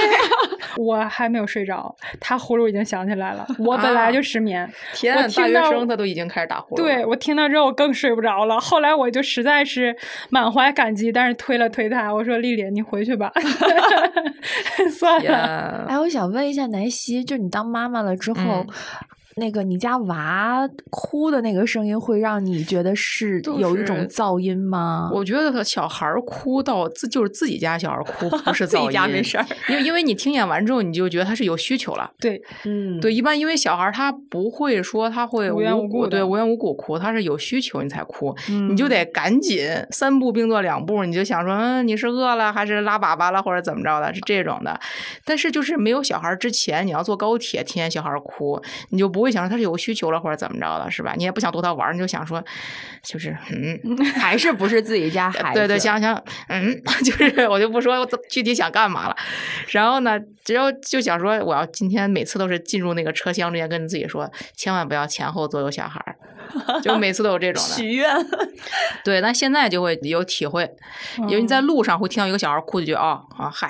[0.78, 3.46] 我还没有睡着，他呼噜已经响起来了。
[3.60, 6.78] 我本来啊就失眠，天啊，大我听到学生他都已经开始打呼噜。
[6.78, 8.60] 对我听到之后，我更睡不着了。
[8.60, 9.96] 后来我就实在是
[10.30, 13.32] 满怀感激，但是推了推他，我说：“丽丽，你回去吧
[14.98, 15.86] 算了。
[15.88, 18.68] 哎，我想问一下南希，就你当妈妈了之后，嗯
[19.36, 25.10] 那个你家娃哭的那个声音，会让你觉得是有一种噪音吗？
[25.14, 32.12] 我觉得小孩哭到自就是自己家小孩哭，不是 自己噪音，家没事儿因为因为你听演完之后，你就觉得他是有需求了。
[32.20, 44.80] 对，嗯，对，一般因为小孩他不会说他会无缘无故对无缘无故哭，他是有需求你才哭，嗯你就得赶紧三步并作两步，你就想说，嗯，你是饿了还是拉粑粑了或者怎么着的，是这种的。
[45.26, 51.14] 但是就是没有小孩之前，你要坐高铁听见小孩哭，你就不不会想说他是有需求了或者怎么着的，是吧？
[51.16, 52.44] 你也不想逗他玩，你就想说，
[53.04, 55.60] 就是嗯， 还是不是自己家孩子？
[55.60, 59.16] 对对，想想嗯， 就是我就不说我具体想干嘛了。
[59.68, 66.16] 然后呢，只要就想说，我要今天每次都是进入那个车厢之前跟自己说，千万不要前后左右小孩儿，
[66.82, 67.70] 就每次都有这种的。
[67.76, 68.10] 许愿。
[69.04, 70.70] 对，但现在就会有体会，
[71.20, 73.70] 因为你在路上会听到一个小孩哭，就觉得哦啊嗨，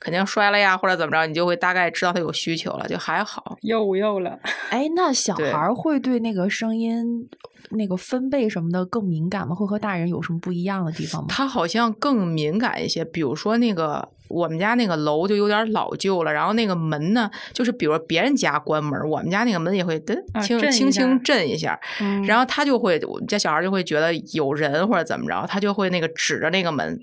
[0.00, 3.56] 肯定摔了呀，或者怎么着，你就会大概知道他有需求了，就还好。
[3.62, 4.38] 又又了，
[4.70, 7.28] 哎，那小孩会对那个声音、
[7.70, 9.54] 那个分贝什么的更敏感吗？
[9.54, 11.28] 会和大人有什么不一样的地方吗？
[11.30, 26.98] 他好像更敏感一些，比如说那个我们家那个楼就有点老旧了，然后那个门呢，就是比如说别人家关门，我们家那个门也会噔啊轻轻轻震一下，嗯然后他就会，我们家小孩就会觉得有人或者怎么着，他就会那个指着那个门，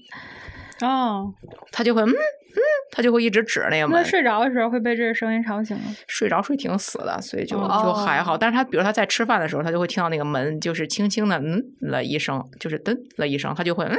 [0.82, 1.32] 哦，
[1.72, 2.14] 他就会嗯
[2.56, 4.02] 嗯，他就会一直指着那个门。
[4.02, 5.96] 那睡着的时候会被这个声音吵醒吗？
[6.08, 8.38] 睡着睡挺死的，所以就哦就还好。
[8.38, 13.98] 但是他比如他在吃饭的时候，他就会听到那个门就是轻轻的嗯了一声，就是噔了一声，他就会嗯嗯。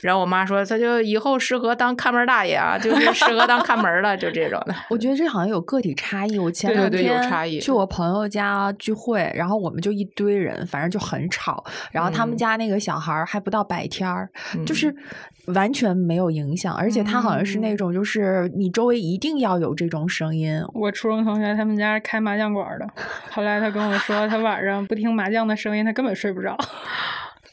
[0.00, 4.74] 然后我妈说，他就以后适合当看门大爷啊，就是 适合当看门的，就这种的。
[4.90, 6.38] 我觉得这好像有个体差异。
[6.38, 11.64] 我前对对对有两天差异去我朋友家聚会，然后我们就一堆人，反正就很吵。
[11.90, 14.28] 然后他们嗯家那个小孩还不到百天儿，
[14.66, 14.94] 就嗯是
[15.46, 20.62] 完全没有影响，而且他好像是那嗯种就是你周围一定要有这种声音。
[20.74, 22.86] 我初中同学他们家开麻将馆的，
[23.30, 26.54] 后来他跟我说，他晚上不听麻将的声音，他根本睡不着。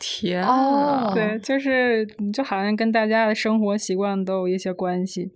[0.05, 5.31] 天哦啊，对，就是就好像跟大家的生活习惯都有一些关系。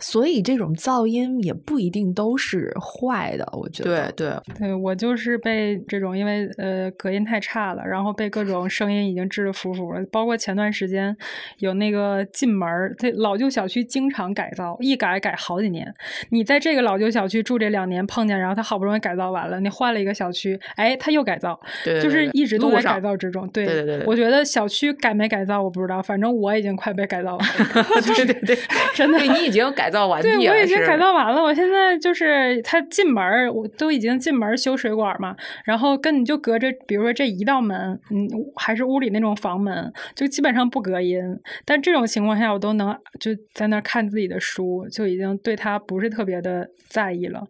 [0.00, 4.10] 所以这种噪音也不一定都是坏的，我觉得。
[4.12, 10.00] 对，对对我就是被这种，因为呃隔音太差了，然后被各种声音已经治得服服了。
[10.10, 11.16] 包括前段时间
[11.58, 15.92] 有那个进门儿，这老旧小区经常改造，一改改好几年。
[16.30, 23.48] 你在这个老旧小区住这两年碰见，然后他好不容易改造完了，你换了一个小区，哎，他又改造，对对就是一直都在改造之中。
[23.48, 27.64] 对对对对对我觉得小区改没改造我不知道，反正我已经快被改造完了。
[28.06, 28.58] 对对 对，
[28.94, 31.42] 真的对你已经改造完毕对，我已经改造完了。
[31.42, 37.76] 我现在就是他进门，我都已经进门修水管嘛，然后跟你就隔着，比如说这一道门，
[38.10, 41.20] 嗯，还是屋里那种房门，就基本上不隔音。
[41.64, 47.46] 但这种情况下，我都能就在那看自己的书，就已经对他不是特别的在意了。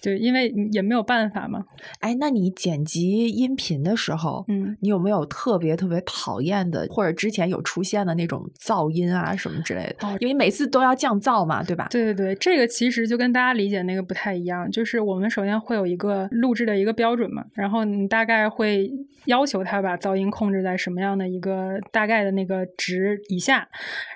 [0.00, 1.64] 就因为也没有办法嘛，
[2.00, 10.06] 哎，那你剪辑音频的时候，嗯，你有没有特别特别讨厌的，或者之前有出现的那种噪音啊什么之类的？
[10.06, 11.88] 哦因为每次都要降噪嘛，对吧？
[11.90, 18.90] 对对对，这个其实就跟大家理解那个不太一样，就是我们首先会有一个录制的一个标准嘛，然后你大概会
[19.26, 23.68] 要求他把噪音控制在什么样的一个大概的那个值以下，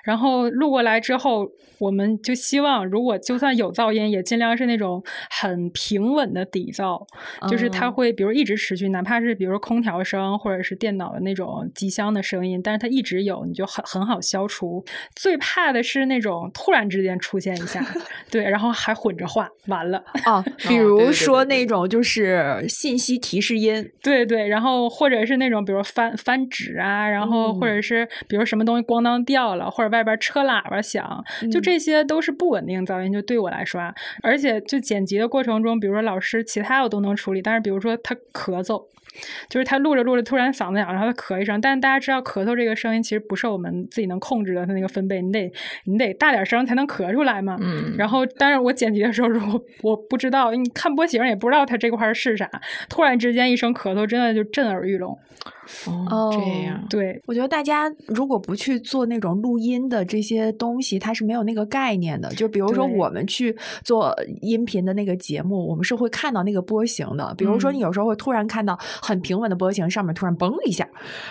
[0.03, 1.47] 然后录过来之后，
[1.79, 7.05] 我们就希望如果就算有噪音，也尽量是那种很平稳的底噪，
[7.49, 7.95] 就是它嗯。
[7.95, 14.83] 会比如一直持续，哪怕是比如说空调声或者是电脑的那种机箱的声音，但是它一直有，你就很很好消除。
[15.15, 17.81] 最怕的是那种突然之间出现一下，
[18.29, 20.03] 对，然后还混着话，完了。
[20.25, 33.11] 啊，比如说那种就是信息提示音，对对，然后或者是那种，比如翻翻纸啊，然后或者是比如什么东西咣当掉了，或者外边车喇叭响，就嗯这些都是不稳定噪音。
[33.11, 38.85] 就对我来说啊，而且就剪辑的过程中，比如说老师其他我都能处理，但是比如说他咳嗽。
[39.47, 45.49] 就是他录着录着突然嗓子痒，然后他咳一声，但是大家知道咳嗽这个声音其实不是我们自己能控制的，它那个分贝，你得
[45.85, 47.55] 你得大点声才能咳出来嘛。
[47.61, 52.49] 嗯，然后，但是我剪辑的时候，如果我不知道，你看波形也不知道它这块是啥，
[52.89, 55.17] 突然之间一声咳嗽，真的就震耳欲聋。
[56.09, 62.29] 哦这样，对，我觉得大家如果不去做那种录音的这些东西，它是没有那个概念的。
[62.35, 67.33] 就比如说我们去做音频的那个节目，我们是会看到那个波形的。
[67.37, 70.87] 比如说嗯你有时候会突然看到很平稳的波形，上面突然嘣一下，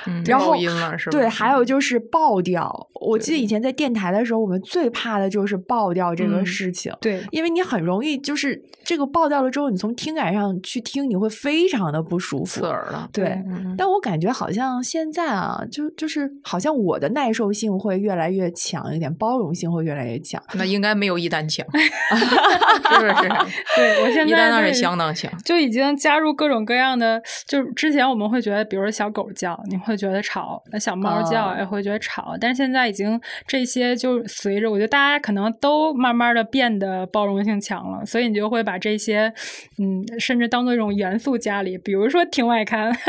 [0.07, 1.19] 嗯然后音了是吧？
[1.19, 2.89] 对，还有就是爆掉。
[3.01, 6.93] 我记得以前在电台的时候，我们最怕的就是爆掉这个嗯事情。
[7.01, 12.67] 对，因为你很容易就是这个爆掉了之后，你从听感上去听，你会非常的不舒服刺。
[12.67, 13.09] 耳了。
[13.13, 20.43] 对，嗯但我感觉好像现在啊，就就是好像我的耐受性会越来越强一点，包容性会越来越强。
[20.55, 23.29] 那应该没有一丹强， 是不是？
[23.77, 25.31] 对我现在一丹那是相当强。
[25.45, 32.37] 就已经加入各种各样的，就是之前我们会觉得，比如说小狗叫，你会觉得吵；那小猫叫哦也会觉得吵。
[32.41, 39.33] 但是现在已经这些就随着，我觉得大家可能都慢慢的变得包容性强了，所以你就会把这些，
[39.79, 42.93] 嗯，甚至当做一种元素家里，比如说听外刊，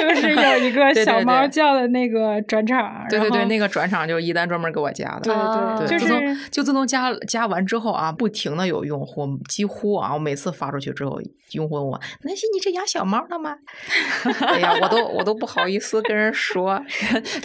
[0.00, 5.20] 就是有 一个小猫叫的那个转场，对对对，那个转场就是一丹专门给我加的。
[5.20, 11.20] 对啊对，对，就自从是就自从加加完之后啊，不停的有用户，几乎啊，我每每次发出去之后，
[11.52, 13.54] 用户问我：“南希，你这养小猫了吗？”
[14.48, 16.82] 哎呀，我都我都不好意思跟人说，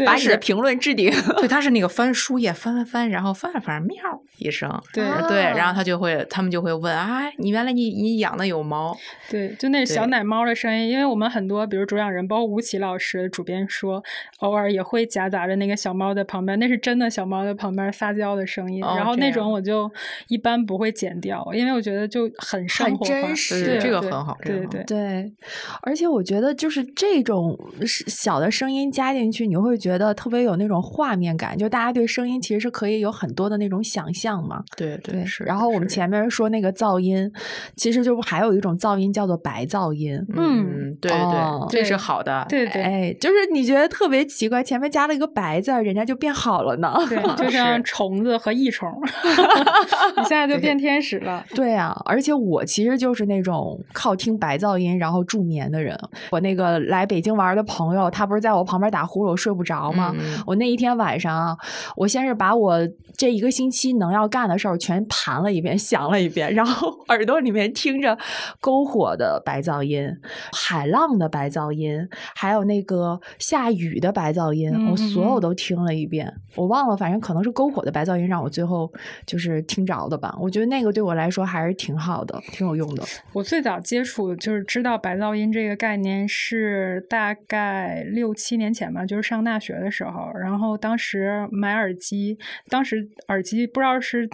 [0.05, 1.11] 把你的评论置顶。
[1.35, 3.97] 对，他是那个翻书页翻翻翻，然后翻着翻着喵
[4.37, 8.97] 一声，对对，然后他就会他们就会问啊，你原来你你养的有猫？
[9.29, 14.03] 对，就那小奶猫的声音，因为我们很多比如主养人，包括吴奇老师主编说，
[14.41, 19.91] 偶尔也会夹杂着那个小猫在旁边，那是真的小猫在旁边撒娇的声音，然后那种我就
[20.27, 25.33] 一般不会剪掉，因为我觉得就很生活化，真实，这个很好，对对对，
[25.81, 34.63] 而且我觉得就是这种小的声音加进去，你会觉得特别有那种画面感，就大家对声音其实是可以有很多的那种想象嘛。
[34.75, 35.43] 对对是。
[35.45, 37.31] 然后我们前面说那个噪音，
[37.77, 40.13] 其实就还有一种噪音叫做白噪音。
[40.35, 42.45] 嗯，对对，这是好的。
[42.49, 46.93] 对对，哎，就是你觉得特别奇怪，前面加了一个白字，人家就变好了呢。
[47.09, 48.89] 对， 就像虫子和益虫，
[50.17, 51.43] 你现在就变天使了。
[51.55, 55.97] 对啊，而且我其实就是那种靠听白噪音然后助眠的人。
[56.31, 60.15] 我那个来北京玩的朋友，他不是在我旁边打呼噜，我睡不着吗？
[60.45, 61.57] 我那一天晚上，
[61.95, 62.79] 我先是把我
[63.17, 68.17] 这一个星期能要干的事儿全盘了一遍，想了一遍，然后 耳朵里面听着
[68.61, 70.09] 篝火的白噪音、
[70.51, 76.31] 海浪的白噪音，还有那个下雨的白噪音，我所有都听了一遍。
[76.55, 78.91] 我忘了，反正可能是篝火的白噪音让我最后
[79.25, 80.35] 就是听着的吧。
[80.39, 83.03] 我觉得那个对我来说还是挺好的，挺有用的。
[83.33, 90.31] 我最早接触就是知道白噪音这个概念是大概六七年前吧，就是上大学的时候。
[90.39, 92.37] 然后当时买耳机，
[92.69, 94.29] 当时耳机不知道是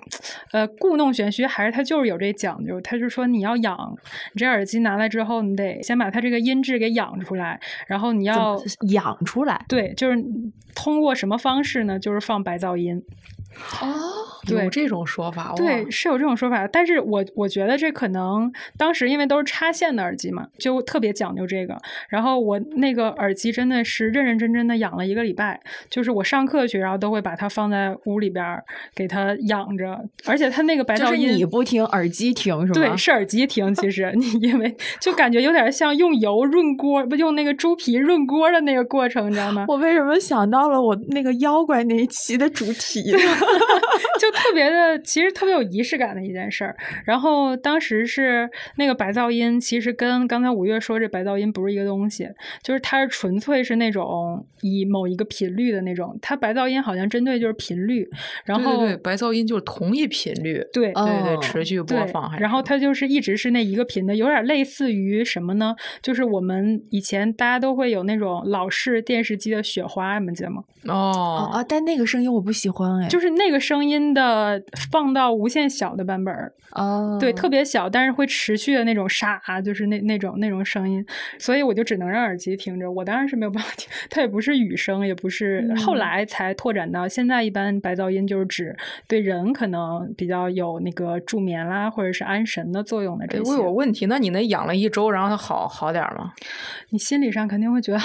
[0.51, 2.79] 呃故弄玄虚还是它就是有这讲究。
[2.81, 3.95] 他就说你要养，
[4.33, 9.65] 你这耳机拿来之后，你得先把它这个音质给养出来，然后你要养出来。
[9.67, 10.23] 对，就是
[10.75, 11.99] 通过什么方式呢？
[11.99, 13.01] 就是放白噪音。
[13.81, 13.87] 哦，
[14.47, 16.67] 有这种说法，对，是有这种说法。
[16.67, 21.77] 但是我我觉得这可能当时因为都是插线的耳机嘛，就特别讲究这个。
[22.09, 28.43] 然后我那个耳机真的是认认真真的养了一个礼拜，就是我上课去，然后都会把它放在屋里边
[28.95, 29.97] 给它养着。
[30.25, 32.73] 而且它那个白噪音，你不听，耳机听是吗？
[32.73, 33.73] 对，是耳机听。
[33.75, 39.65] 其实 你因为就感觉有点像用油润锅，不用那个猪皮润锅的那个过程，你知道吗？
[39.67, 43.03] 我为什么想到了我那个妖怪那一期的主题？
[44.19, 46.75] 就特别的，其实特别有仪式感的一件事儿。
[47.05, 52.27] 然后当时是那个白噪音，其实跟刚才五月说这白噪音不是一个东西，
[52.61, 56.17] 就是它是纯粹是那种以某一个频率的那种。
[56.21, 58.07] 它白噪音好像针对就是频率，
[58.45, 62.37] 然后对对白噪音就是同一频率，对对对，持续播放。
[62.39, 65.75] 然后它就是一直是那一个频的，有点类似于什么呢？
[66.01, 70.63] 就是我们以前大家都会有那种老式电视机的雪花，你们记得吗？
[70.87, 76.33] 哦啊，但那个声音我不喜欢哎，就是那个声音的放到无限小的版本
[76.71, 81.05] 哦，对，特别小，但是会持续的那种沙，就是那那种那种声音，
[81.37, 82.91] 所以我就只能让耳机听着。
[82.91, 87.43] 我当然是没有办法听， 它也不是雨声，也不是后来才拓展到现在。
[87.43, 88.75] 一般白噪音就是指
[89.07, 93.51] 对人可能比较有那个助眠啦，或者是安神的作用的这些。
[93.51, 96.31] 我有问题，那你那养了一周，然后它好好点吗？
[96.89, 97.99] 你心理上肯定会觉得，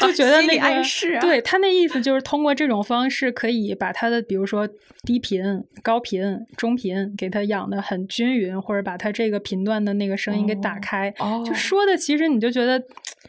[0.00, 4.68] 就觉得那暗示，对他那意思就是通过这种方式可以把他的，比如说
[5.04, 11.14] 低频、高频、中频，给它养的很均匀，或者把它这个频段的那个声音给打开。
[11.46, 12.82] 就说的其实你就觉得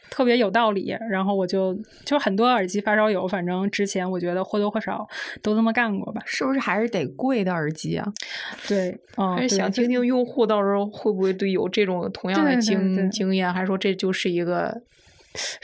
[0.10, 0.98] 特别有道理。
[1.10, 5.08] 然后我就就很多耳机发烧友，反正之前我觉得或多或少
[5.42, 6.22] 都这么干过吧。
[6.26, 8.12] 是不是还是得贵的耳机啊？
[8.68, 14.82] 对，嗯，还是想听听用户到时候会不会对有这种同样的经经验，还是说这就是一个。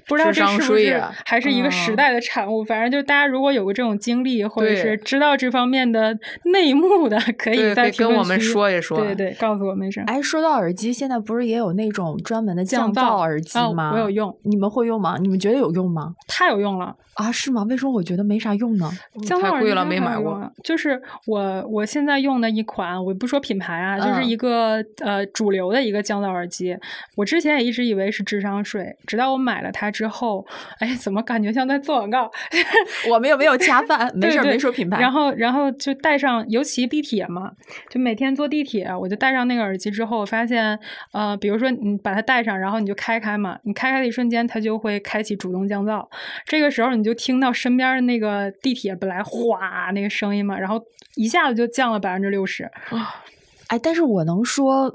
[0.07, 2.63] 不知道这是不是还是一个时代的产物？
[2.63, 8.97] 反正就大家如果有过这种经历，或者是知道这方面的内幕的，可以在跟我们说一说。
[8.99, 10.03] 对对，告诉我们一声。
[10.05, 13.91] 哎，说到耳机，现在不是也有那种专门的降噪耳机吗？
[13.93, 15.17] 我有用，你们会用吗？
[15.19, 16.15] 你们觉得有用吗？
[16.27, 17.31] 太有用了啊！
[17.31, 17.63] 是吗？
[17.69, 18.89] 为什么我觉得没啥用呢？
[19.23, 20.51] 降噪贵了，没买过。
[20.63, 26.77] 就是我我现在用的一款，我不说品牌啊，就是一个呃主流的一个降噪耳机。
[27.15, 30.45] 我之前也一直以为是智商税，直到我买了它之后。
[30.79, 32.31] 哎，怎么感觉像在做广告？
[33.09, 34.99] 我们又没有恰饭，没事没说品牌。
[34.99, 37.51] 然后，然后就带上，尤其地铁嘛，
[37.89, 40.77] 就每天坐地铁，我就戴上那个耳机之后，我发现，
[41.13, 46.07] 呃，比如说你把它戴上，然后你就开开嘛，你开开的一瞬间，它就会开启主动降噪。
[46.45, 50.81] 这个时候，你就听到身边的那个地铁本来哗那个声音嘛，然后
[51.15, 52.69] 一下子就降了百分之六十。
[53.67, 54.93] 哎，但是我能说，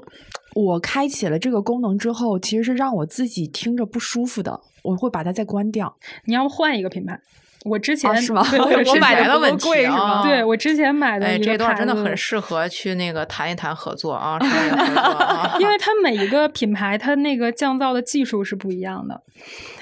[0.57, 4.59] 我开启了这个功能之后，其实是让我自己听着不舒服的。
[4.81, 5.95] 我会把它再关掉。
[6.25, 7.19] 你要换一个品牌，
[7.67, 8.45] 我之前是吗？
[8.49, 9.97] 对我 之前买的的问题贵是吗？
[9.97, 15.55] 啊对我之前买的哎，一个这段真的很适合去那个谈一谈合作啊， 商业合作啊。
[15.59, 19.21] 因为它每一个品牌，它那个降噪的技术是不一样的。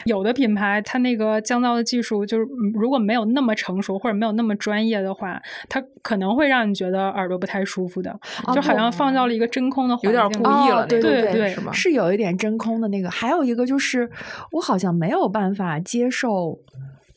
[0.06, 8.14] 有的品牌，它那个降噪的技术就是，嗯如果没有那么成熟或者没有那么专业的话，它可能会让你觉得耳朵不太舒服的，
[8.54, 10.34] 就好像放到了一个真空的环有境里。
[10.34, 11.72] 点故意了哦对那种对对是吗？
[11.72, 14.10] 是有一点真空的那个，还有一个就是
[14.52, 16.60] 我好像没有办法接受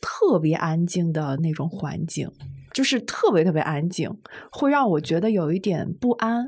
[0.01, 2.31] 特别安静的那种环境，
[2.73, 4.09] 就是特别特别安静，
[4.51, 6.47] 会让我觉得有一点不安。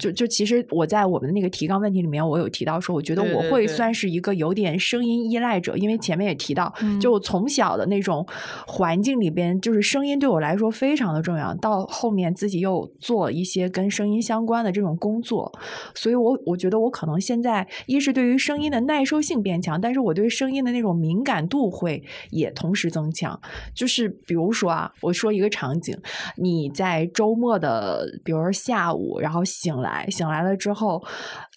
[0.00, 8.26] 就就其实我在我们的那个提纲问题里面，我有提到说，我觉得我会算是一个有点声音依赖者，因为前面也提到，嗯就我从小的那种
[8.66, 11.54] 环境里边，就是声音对我来说非常的重要。
[11.56, 15.52] 到后面自己又做一些跟声音相关的这种工作，
[15.94, 23.38] 所以我我觉得我可能现在一是对于声音的耐受性变强，但是我对声音的那种敏感度会也同时增强。
[23.74, 25.96] 就是比如说啊，我说一个场景，
[26.36, 31.02] 你在周末的，比如说下午，然后醒来，醒来了之后。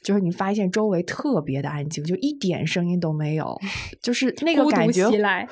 [0.03, 3.59] 就是你发现周围特别的安静，就一点声音都没有，
[4.01, 5.47] 就是 那个孤独感觉袭来，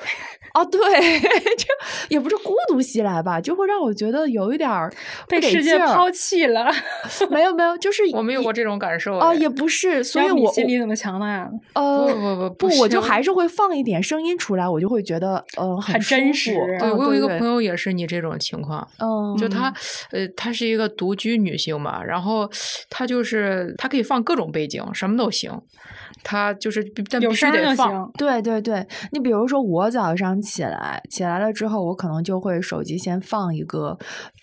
[0.54, 0.80] 哦，对，
[1.56, 1.66] 就
[2.08, 4.92] 也不是孤独袭来吧，就会让我觉得有一点儿
[5.28, 6.70] 被世界抛弃了。
[7.30, 11.48] 没有没有，就是我没有过这种感受哦，哎也不是，所以我心里怎么强的呀？
[11.74, 19.72] 呃不不不不，我就还是会放一点声音出来，我就会觉得呃很真实对嗯我有一个朋友也是你这种情况，嗯，就她，
[20.10, 22.48] 呃，她是一个独居女性嘛，然后
[22.90, 25.50] 她就是她可以放各种背景，什么都行，
[26.24, 27.90] 他就是必但有必须得放。
[27.90, 28.10] 行。
[28.16, 33.98] 对对对，你比如说我早上起来，起来了之后，我可能就会手机先放一个，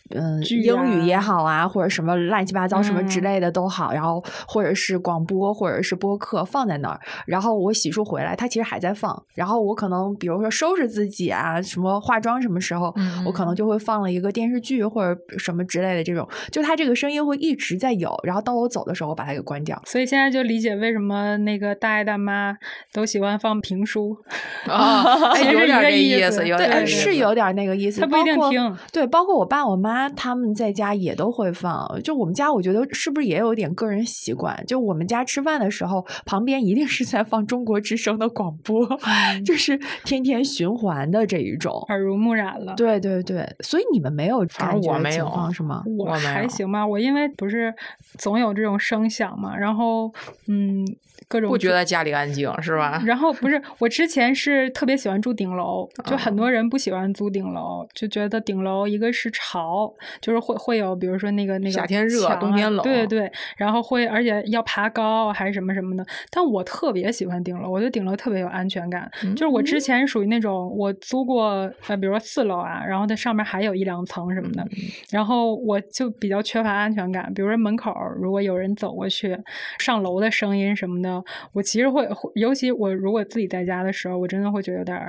[0.09, 3.23] 嗯，剧英语也啊好啊，或者什么乱七八糟什么之嗯。
[3.23, 19.79] 类的都好，然后或者是广播或者是播客放在那儿，然后我洗漱回来，它其实还在放，然后我可能比如说收拾自己啊，什么化妆什么时候，嗯我可能就会放了一个电视剧或者什么之类的这种，就它这个声音会一直在有，然后到我走的时候我把它给关掉。
[19.85, 22.55] 所以现在就理解为什么那个大爷大妈
[22.93, 24.15] 都喜欢放评书，
[24.67, 27.09] 啊，有点这个意意思对，有点是。
[27.19, 27.99] 有点那个意思。
[27.99, 28.77] 他不一定听。
[28.93, 31.85] 对，包括我爸我妈他们在家也都会放。
[32.03, 34.63] 就我们家，我觉得是不是也有点个人习惯？
[34.67, 41.83] 就我们家吃饭的时候，旁边一定是在放中国之声的广播，嗯就是天天循环的这一种。
[41.89, 42.75] 耳濡目染了。
[42.75, 45.83] 对对对，所以你们没有反感觉情正我没有况是吗？
[45.97, 47.73] 我还行吧，我因为不是
[48.19, 50.13] 总有这种声响嘛，然后
[50.47, 50.85] 嗯，
[51.29, 53.01] 各种不觉得家里安静是吧？
[53.05, 66.03] 然后不是，我之前是特别喜欢住顶楼，就很哦多人不喜欢租顶楼，就觉得顶楼一个是潮，就是会会有比如说那个那个夏天热冬天冷对对对，然后会而且要爬高还是什么什么的。
[66.31, 69.09] 但我特别喜欢顶楼，我觉得顶楼特别有安全感。
[69.35, 74.67] 就是我之前属于那种我租过呃，比如说四楼啊，然后它上面还有一两层什么的，
[75.11, 77.31] 然后我就比较缺乏安全感。
[77.35, 79.37] 比如说门口如果有人走过去，
[79.77, 81.18] 上楼的声音什么的，
[81.53, 84.99] 我其实会，尤其我如果自己在家的时候，我真的会觉得有点，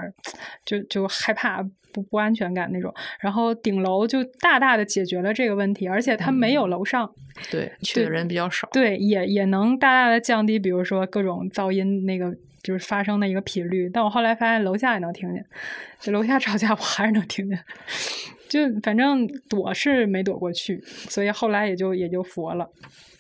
[0.65, 1.65] 就就害怕。
[1.93, 7.13] 不不安全感那种，然后顶楼就大大的解决了这个问题，而且它没有楼上，
[7.51, 8.69] 对，去的人比较少。
[8.71, 12.33] 对，也也能大大的降低，比如说各种噪音那个
[12.63, 13.91] 就是发生的一个频率。
[13.93, 15.45] 但我后来发现楼下也能听见，
[15.99, 17.59] 就楼下吵架我还是能听见，
[18.49, 22.71] 就反正躲是没躲过去，所以后来也就也就佛了。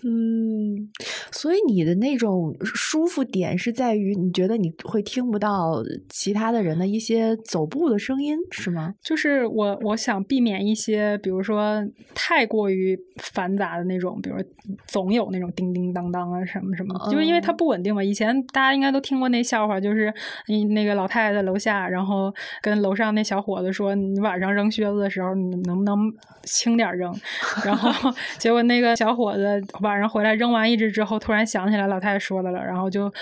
[0.04, 0.88] 嗯，
[1.30, 8.94] 所以你的那种舒服点是在于你觉得你会听不到其他的人的一些走步的声音，是吗？
[9.02, 11.82] 就是我我想避免一些，比如说
[12.14, 14.44] 太过于繁杂的那种，比如说
[14.86, 18.02] 总有那种叮叮当当啊什么什么的，就是因为它哦不稳定嘛。
[18.02, 20.12] 以前大家应该都听过那笑话，就是
[20.48, 22.32] 你那个老太太在楼下，然后
[22.62, 25.96] 跟楼上那小伙子说：“你晚上扔靴子的时候，你能不能
[26.44, 27.14] 轻点扔？”
[27.64, 33.12] 然后结果那个小伙子晚上回来扔完一只之后，突然想起来老太太说的了，然后就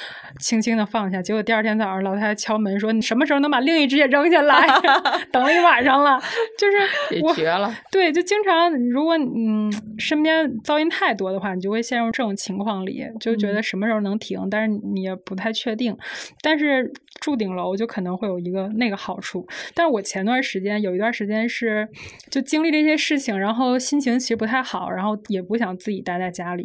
[0.41, 1.23] 轻轻的放下。
[1.23, 4.67] 结果第二天早上，老太太敲门说：“你什么时候能把另一只也扔下来？
[5.33, 6.19] 等了一晚上了。”
[6.59, 7.73] 就是绝了。
[7.91, 15.97] 对，就经常如果嗯身边噪音太多的话，你就会陷入这种情况里，就觉得什么时候能停，但是你也不太确定。
[16.43, 19.47] 但是住顶楼就可能会有一个那个好处。
[19.75, 21.89] 但是我前段时间有一段时间是
[22.31, 26.58] 就经历这些事情，然后心情其实不太好，然后也不想自己待在家里。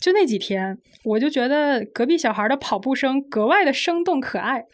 [0.00, 4.64] 就那几天，我就觉得隔壁小孩的跑步声格外的生动可爱。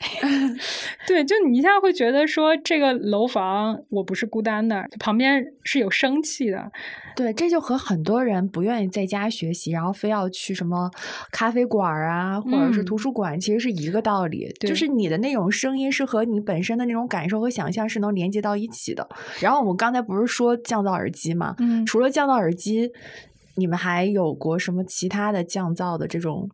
[1.07, 6.70] 对，就你一下会觉得说，这个楼房我不是孤单的，旁边是有生气的。
[7.16, 10.91] 对，这就和很多人不愿意在家学习，然后非要去什么
[11.31, 14.53] 咖啡馆啊，或者是图书馆，其实是一个道理。
[14.59, 19.09] 就是你的那种声音是和你本身的那种感受和想象是能连接到一起的。
[19.41, 21.55] 然后我们刚才不是说降噪耳机嘛？
[21.61, 22.91] 嗯，除了降噪耳机，
[23.57, 26.50] 你们还有过什么其他的降噪的这种？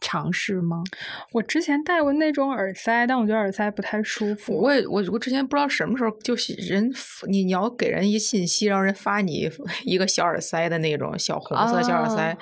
[0.00, 0.84] 尝试吗？
[1.32, 4.56] 我之前戴过那种耳塞，但我觉得耳塞不太舒服。
[4.56, 6.88] 我也我我之前不知道什么时候就是人
[7.26, 9.50] 你你要给人一信息，让人发你
[9.82, 12.38] 一个小耳塞的那种小红色小耳塞。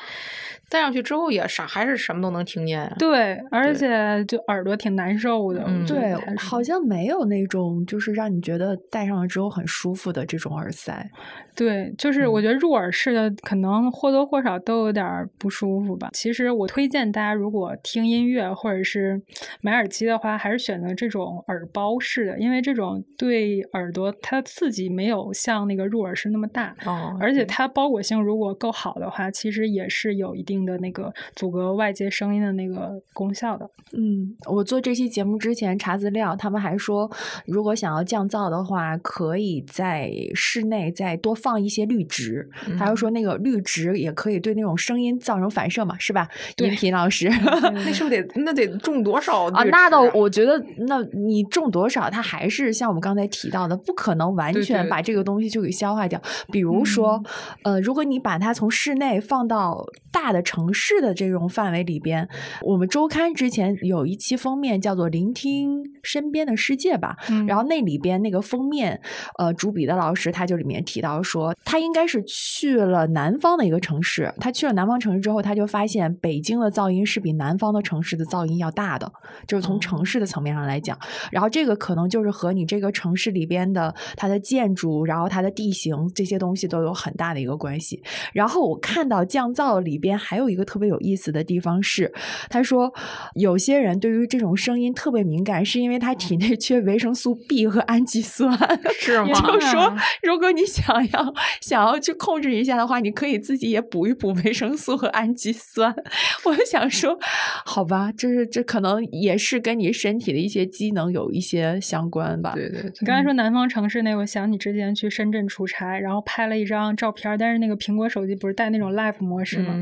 [0.68, 2.92] 戴上去之后也啥，还是什么都能听见。
[2.98, 5.64] 对，而且就耳朵挺难受的。
[5.86, 11.08] 对，好像没有那种就是让你觉得戴上了之后很舒服的这种耳塞。
[11.54, 16.10] 对，就是我觉得入耳式的可能或多或少都有点不舒服吧。
[16.12, 19.22] 其实我推荐大家，如果听音乐或者是
[19.60, 26.74] 买耳机的话，还是选择这种耳包式的，因为这种对耳朵它的刺激没有像那个入耳式那么大。
[26.84, 30.55] 哦，而且它包裹性如果够好的话，其实也是有一定。
[30.64, 33.68] 的那个阻隔外界声音的那个功效的。
[33.92, 37.10] 嗯，我做这期节目之前查资料，他们还说，
[37.46, 42.48] 如果想要降噪的话，可以在室内再多放一些绿植。
[42.78, 46.28] 他又说，那个绿植也可以对那种声音造成反射嘛，是吧？
[46.56, 47.28] 音频老师，
[47.74, 49.62] 那是不是得那得种多少啊？
[49.64, 56.20] 那倒，我觉得，那你种多少，它还是像我们刚才提到的，不可能完全把这个东西就给消化掉。
[56.50, 57.22] 比如说，
[57.62, 60.42] 呃，如果你把它从室内放到大的。
[60.46, 62.26] 城市的这种范围里边，
[62.62, 69.00] 我们周刊之前有一期封面叫做《聆听身边的世界》吧，嗯然后那里边那个封面，
[69.38, 79.12] 呃，主笔的老师他就里面提到说，他应该是去了南方的一个城市，他去了南方城市之后，他就发现北京的噪音是比南方的城市的噪音要大的，
[79.48, 80.96] 就是从城市的层面上来讲，
[81.32, 88.00] 然后这个可能就是和你这个城市里边的它的建筑，然后它的地形这些东西都有很大的一个关系。
[88.32, 90.35] 然后我看到降噪里边还。
[90.36, 92.12] 还有一个特别有意思的地方是，
[92.50, 92.92] 他说
[93.36, 98.52] 有些人对于这种声音特别敏感，是因为他体内缺维生素 B 和氨基酸，
[99.00, 99.28] 是吗？
[99.32, 105.94] 就说如果你想要想要去控制一下的话，你可以自己也补一补维生素和氨基酸。
[106.44, 107.18] 我就想说，
[107.64, 112.52] 好吧，就是这可能也是跟你身体的一些机能有一些相关吧。
[112.54, 119.74] 对对，你刚才说南方城市那，我想你之前去深圳出差，然后拍了一张照片，但是那个苹果手机不是带那种 Live 模式吗？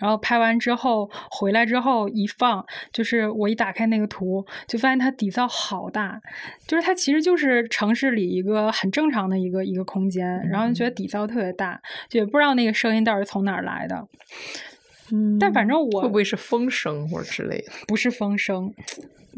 [0.00, 6.20] 然后拍完之后回来之后一放，就是我一打开那个图，就发现它底噪好大，
[6.66, 14.08] 就是它其实就是城市里一个很正常的一个一个空间，然后就觉得底噪特别大，就也不知道那个声音到底从哪儿来的。
[15.12, 17.72] 嗯，但反正我会不会是风声或者之类的？
[17.86, 18.72] 不是风声。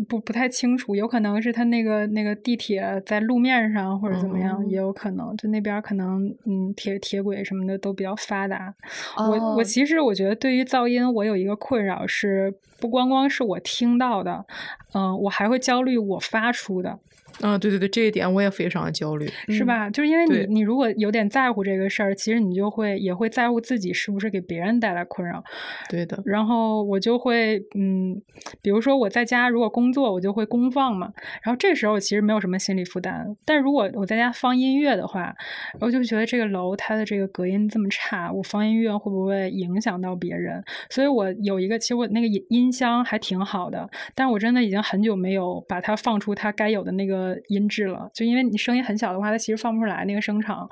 [0.09, 5.37] 不不太清楚，有可能是他那个那个地铁在路面上或者怎么样，也有可能。
[5.37, 8.75] 就那边可能嗯铁铁轨什么的都比较发达。
[9.19, 14.47] 我我其实我觉得对于噪音，我有一个困扰是，不光光是我听到的，
[14.95, 16.99] 嗯，我还会焦虑我发出的。
[17.43, 19.91] 啊，对对对，这一点我也非常的焦虑，是吧？
[19.91, 25.43] 就是因为你，你如果有点在乎这个事儿，其实你就会也会在乎自己是不是给别人带来困扰。
[25.91, 26.23] 对的。
[26.25, 28.23] 然后我就会，嗯，
[28.63, 31.13] 比如说我在家如果工作，我就会公放嘛。
[31.43, 33.37] 然后这时候其实没有什么心理负担。
[33.45, 35.35] 但如果我在家放音乐的话，
[35.81, 40.63] 我就觉得这个楼它的这个隔音这么差，我放音乐会不会影响到别人？
[40.91, 47.32] 所以我有一个，其实我那个音音箱还挺好的，但我真的已经很久没有把它放出它该有的那个。
[47.49, 50.69] 音质了，就因为你声音很小的话，它其实放不出来那个声场。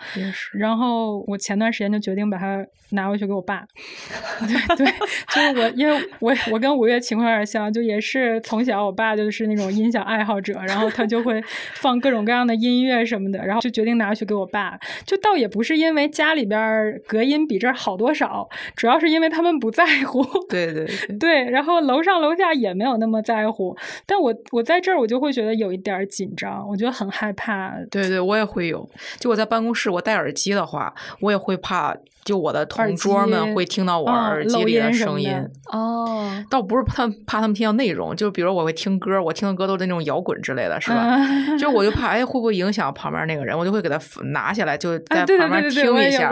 [0.52, 3.64] 然后我前段时间就决定把它拿回去给我爸。
[4.46, 4.86] 对对，
[5.34, 11.42] 就是我，因为我我跟五月情况有点像，就也是从小我爸就是那种音响爱好者，然后他就会
[11.74, 14.78] 放各种各样的音乐什么的，然后就决定拿回去给我爸。
[15.04, 20.24] 就倒也不是因为家里边隔音比这儿好多少，主要是因为他们不在乎。
[20.48, 20.86] 对对
[21.18, 26.34] 对，然后楼上楼下也没有那么在乎，但我我在这儿我就会觉得有一点紧
[26.68, 27.74] 我觉得很害怕。
[27.90, 28.88] 对对，我也会有。
[29.18, 35.32] 就我在办公室，我戴耳机的话，我也会怕就我的同桌们会听到我耳机里的声音。
[35.72, 41.16] 哦，倒不是他们怕他们听到内容，就比如我会听歌，我听的歌都是那种摇滚之类的，是吧？
[41.16, 43.98] 嗯就我就怕 哎会不会影响旁边那个人，我就会给他
[44.32, 46.30] 拿下来，就在旁边听一下。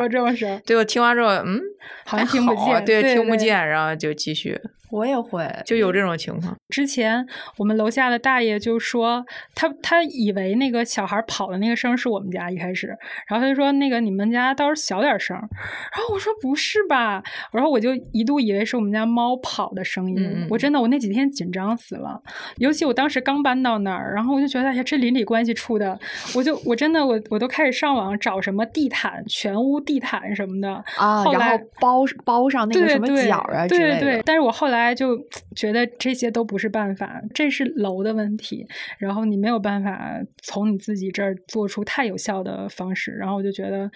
[0.65, 1.61] 对，我听完之后，嗯，
[2.05, 4.59] 好像听不见，对，听不见，然后就继续，
[4.91, 6.57] 我也会，就有这种情况。
[6.69, 7.27] 之前
[7.57, 9.25] 我们楼下的大爷就说，
[9.55, 12.89] 他他以为那个小孩跑的那个声是我们家一开始，
[13.29, 15.37] 然后他就说那个你们家倒是小点声，
[15.95, 17.23] 然后我说不是吧，
[17.53, 22.21] 然后我就一度以为是我们家猫跑的声音，我真的我那几天紧张死了，
[22.57, 25.99] 尤其我当时刚搬到那儿，然后我就觉得哎呀这邻里关系处的，
[26.35, 34.01] 我就我真的我我都开始上网找什么地毯全屋地毯什么的啊，然后包包上那个什么对对角啊之对类的。
[34.01, 35.19] 对对但是我后来就
[35.55, 38.67] 觉得这些都不是办法，这是楼的问题，
[38.99, 43.91] 然后你没有办法从你自己这儿做出太有效的方式，然后我就觉得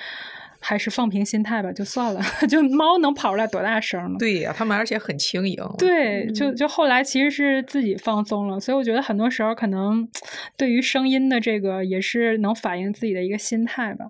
[0.63, 4.17] 还是放平心态吧，就算了， 就猫能跑出来多大声呢？
[4.19, 5.57] 对呀、它们而且很轻盈。
[5.77, 10.09] 对，嗯就就后来其实是自己放松了，所以我觉得很多时候可能
[10.57, 14.07] 对于声音的这个也是能反映自己的一个心态吧。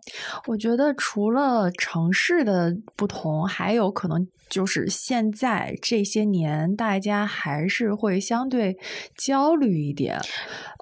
[0.46, 8.76] 我觉得除了城市的不同，还有可能就是现在这些年，大家还是会相对
[9.16, 10.20] 焦虑一点。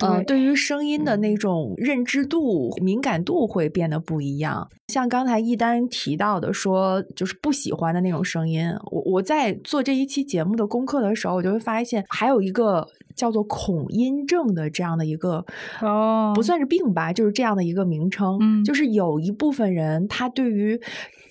[0.02, 4.68] 呃，对对于声音的那种认知度、敏感度会变得不一样。
[4.88, 15.44] 像刚才一丹提到的说，就是不喜欢的那种声音，我我在做这一期节目的功课的时候，我就会发现还有一个叫做恐音症的这样的一个
[15.80, 18.36] 哦不算是病吧，就是这样的一个名称。
[18.40, 20.80] 嗯就是有一部分人他对于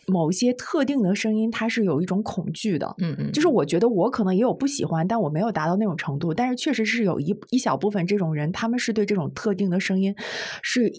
[0.10, 2.94] 某些特定的声音，它是有一种恐惧的。
[2.98, 6.34] 嗯嗯，就是我觉得我可能也有不喜欢，但我没有达到那种程度。
[6.34, 10.16] 但是确实是有一一小部分这种人，他们是对这种特定的声音
[10.62, 10.92] 是。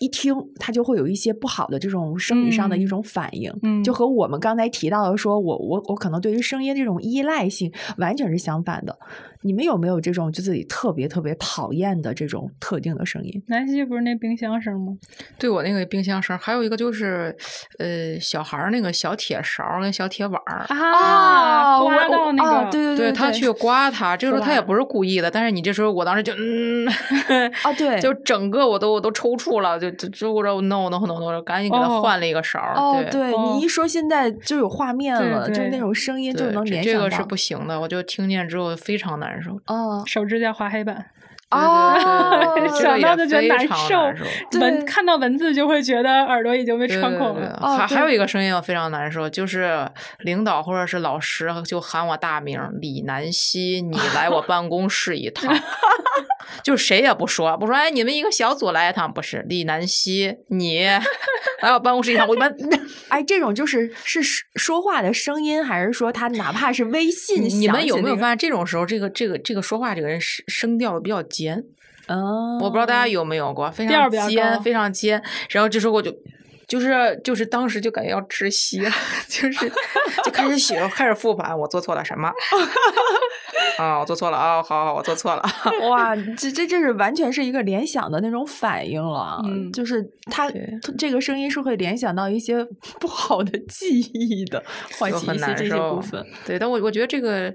[0.00, 8.98] 一听，他就会有一些不好的这种生理上的一嗯种反应，嗯就和我们刚才提到的说，我我我可能对于声音这种依赖性完全是相反的。
[9.44, 13.42] 你们有没有这种就自己特别特别讨厌的这种特定的声音？
[13.48, 14.94] 南希不是那冰箱声吗？
[15.38, 17.36] 对我那个冰箱声，还有一个就是，
[17.78, 20.64] 呃，小孩儿那个小铁勺儿跟小铁碗儿。
[20.70, 26.88] 啊，刮到那个，啊，对对对，他去刮它，这个时候他也不是故意的，但是你这时候，我当时就嗯，
[27.64, 32.74] 啊，对，就整个我都我都抽搐了，就就就我说 no no no no，赶紧给他哦换了一个勺儿。
[32.74, 37.00] 哦，对对哦你一说现在就有画面对了，就是那种声音就能联想到。
[37.00, 39.52] 这这个是不行的，我就听见之后非常难受。
[39.66, 41.06] 哦手指甲划黑板，
[41.50, 41.94] 哦
[42.80, 47.58] 想个到就觉得难受文看到文字就会觉得耳朵已经被穿孔了。
[47.62, 55.54] 哦还还有一个声音我非常难受，就是领导或者是老师就喊我大名李南希，你来我办公室一趟。
[56.62, 60.84] 就谁也不说，不说哎，你们一个小组来一趟，不是李南希，你
[61.62, 62.54] 来我办公室一趟，我一般
[63.08, 68.38] 哎，这种就是是说说话的声音，还是说他哪怕是微信你你们有没有发现？
[68.38, 71.64] 这种时候，这个这个这个说话这个人声声调比较尖？
[72.06, 75.22] 嗯，我不知道大家有没有过，非常尖，非常尖。
[75.50, 76.14] 然后这时候我就。
[76.66, 78.90] 就是就是当时就感觉要窒息了，
[79.28, 79.70] 就是
[80.24, 82.32] 就开始写，开始复盘，我做错了什么？
[83.78, 85.42] 啊，我做错了啊，好好，我做错了。
[85.90, 92.64] 哇，这这这是完全是一个联想的那种反应了，嗯就是他对这个声音是会联想到一些
[93.00, 94.62] 不好的记忆的，
[94.98, 96.24] 唤起一些这些部分。。
[96.46, 97.52] 对，但我我觉得这个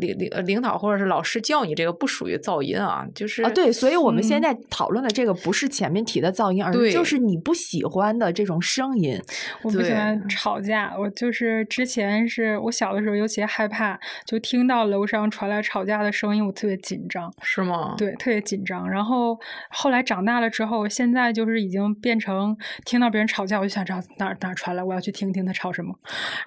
[0.00, 9.20] 领领领导或者是老师叫你这个不属于噪音啊，就是啊，对，所以我们现嗯在讨论的这个不是前面提的噪音，而对就是你不喜欢的这种声音。
[9.62, 17.32] 我不喜欢吵架，我就是之前是我小的时候尤其害怕，就听到楼上传来吵架的声音，我特别紧张。
[17.42, 17.94] 是吗？
[17.98, 18.88] 对，特别紧张。
[18.88, 19.38] 然后
[19.70, 25.94] 后来长大了之后，现在就是已经变成听到别人吵架，我就想知道哪儿哪儿传来，我要去听听他吵什么。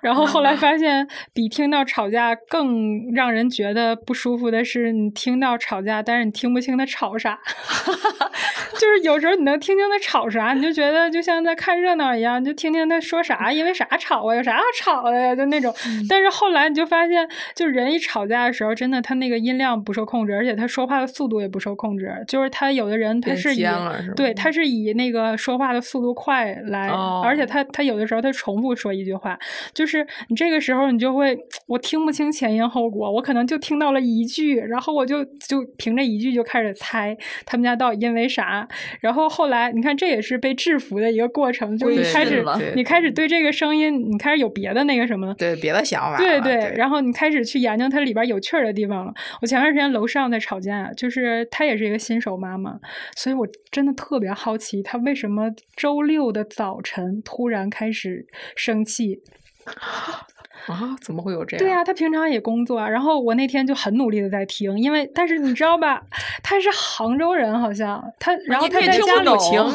[0.01, 7.39] 然后后来发现，比听到吵架更让人觉得不舒服的是，你听到吵架，但是你听不清他吵啥。
[8.79, 15.73] 就是有时候你能听清他吵啥，你就觉得就像在看热闹一样，就听听他说啥，因为啥吵啊，有啥好吵的呀，就那种。
[16.09, 22.11] 但是后来你就发现，就人一吵架的时候，真的他那个音量不受控制，而且他说话的速度也不受控制。
[22.27, 29.39] 就是他有的人他是以是对他是以那个说话的速度快来，哦而且他他有的时候他重复说一句话，
[29.73, 31.37] 就是你这个时候你就会
[31.67, 37.15] 我听不清前因后果，我可能就听到了一句，然后我就就凭着一句就开始猜
[37.45, 38.67] 他们家到底因为啥，
[38.99, 45.33] 然后后来你看这也是被制服的一个过程，就是你开始你开始对这个声音你开始有别的那个什么。
[45.37, 46.17] 对别的想法了。
[46.17, 49.13] 对对，然后你开始去研究它里边有趣儿的地地方了。
[49.41, 52.79] 我前段时间楼上在吵架，就是她也是一个新手妈妈，
[53.15, 58.25] 所以我真的特别好奇，她为什么周六的早晨突然开始
[58.55, 59.21] 生气。
[60.67, 61.65] 啊，怎么会有这样？
[61.65, 62.87] 对呀、他平常也工作啊。
[62.87, 66.01] 然后我那天就很努力的在听，因为但是你知道吧，
[66.43, 69.25] 他是杭州人，好像他，然后他在家里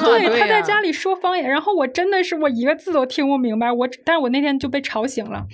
[0.05, 5.45] 对，他在家里说方言，然后我真的是我一个字都听不明白，我但是我那天就被吵醒了，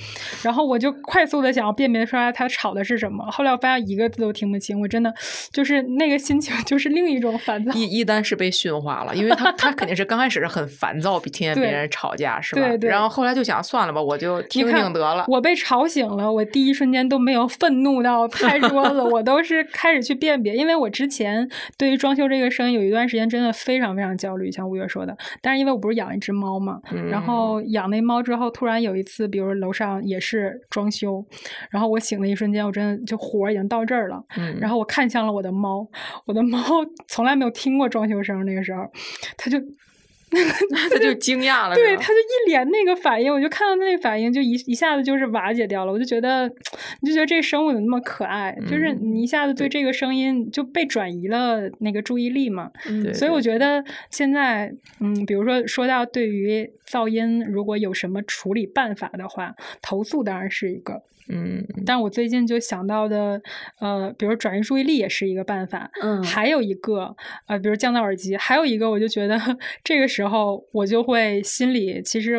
[0.42, 5.12] 然后我就快速的想要辨别出来他吵的是什么，后来我发现一个字都听不清，我真的
[5.50, 7.72] 就是那个心情就是另一种烦躁。
[7.72, 12.62] 一一丹是被驯化了，因为他他肯定是刚开始是很烦躁，听见别人吵架是吧？
[12.68, 15.21] 对对然后后来就想算了吧，我就听听得了。
[15.28, 25.16] 我被吵醒了，我第一瞬间都没有愤怒到 拍桌子，我都是开始去辨别，因为我之前对于装修这个声音有一段时间真的非常非常焦虑，像吴越说的。
[25.40, 31.24] 但是因为我不是养一只猫嘛，然嗯后养那猫之后，突然有一次，比如楼上也是装修，
[31.70, 34.22] 然后我醒的一瞬间，我真的就火已经到这儿了。
[34.36, 35.86] 嗯，然后我看向了我的猫，
[36.26, 36.58] 我的猫
[37.08, 38.82] 从来没有听过装修声，那个时候，
[39.36, 39.58] 它就
[40.90, 45.92] 他就惊讶了，对，他就一脸那个反应，我就看到那个反应，就一一下子就是瓦解掉了。
[45.92, 46.48] 我就觉得，
[47.00, 48.56] 你就觉得这生物怎么那么可爱？
[48.68, 52.70] 就是嗯你一下子对这个声音就被转移了那个注意力嘛。
[53.02, 61.02] 对所以我觉得现在，嗯，比如说说到对于噪音，如果有什么处理办法的话，投诉当然是一个。
[61.28, 63.40] 嗯，但我最近就想到的，
[63.80, 66.22] 呃，比如转移注意力也是一个办法，嗯。
[66.22, 67.14] 还有一个，
[67.46, 69.38] 呃，比如降噪耳机，还有一个，我就觉得
[69.84, 72.38] 这个时候我就会心里其实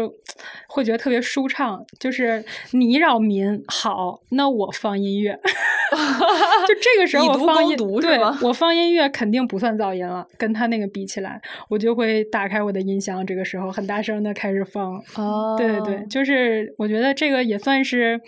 [0.67, 5.31] 会觉得特别舒畅，就是你扰民好，那我放音乐，
[6.67, 18.19] 就这个时候我放音，对我放音乐肯定不算噪音了，跟他那个比起来，我就会打开我的音箱，这个时候很大声的开始放，哦对对对，就是我觉得这个也算是，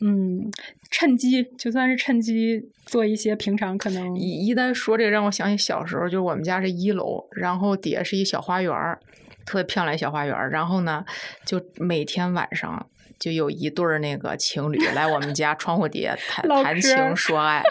[0.00, 0.50] 嗯，
[0.90, 9.00] 趁机就算是趁机做一些平常可能一一旦说这个，让我想起小时候，就是我们家是一楼，然后底下是一小花园儿，
[9.44, 10.50] 特别漂亮小花园儿。
[10.50, 11.04] 然后呢，
[11.44, 12.88] 就每天晚上
[13.18, 17.62] 就有一对儿那个情侣来我们家窗户底下谈谈情说爱。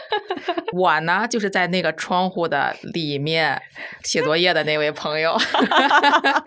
[0.74, 3.62] 我呢，就是在那个窗户的里面
[4.04, 5.38] 写作业的那位朋友。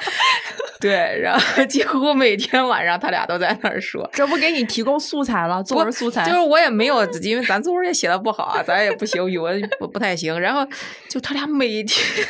[0.81, 4.09] 对，然后几乎每天晚上他俩都在那儿说。
[4.13, 6.25] 这不给你提供素材了，作文素材。
[6.25, 10.39] 就是我也没有，因为咱作文也写的不好啊，咱也不行，语文不不太行。
[10.41, 10.67] 然后
[11.09, 12.27] 就他俩每天，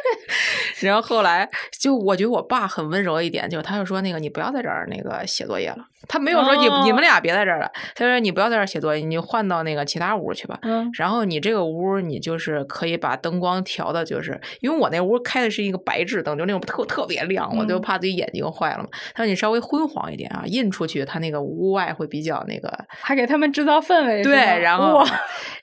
[0.80, 1.48] 然后后来
[1.78, 5.78] 就我觉得我爸很温柔一点，就是他就说那个你不要在这儿那个写作业了，
[6.14, 10.56] 他没有说你、你们俩别在这儿了，他说你不要在这儿写作业，你就换到那个其他屋去吧。
[10.62, 18.88] 嗯然后你这个屋，你就是可以把灯光调的，就是因为我那屋开的是一个白炽灯，就那种特特别亮，我就嗯怕自己眼睛坏了嘛。
[19.12, 25.04] 他说你稍微昏黄一点啊，印出去，他那个屋外会比较那个还给他们制造氛围，对，然后，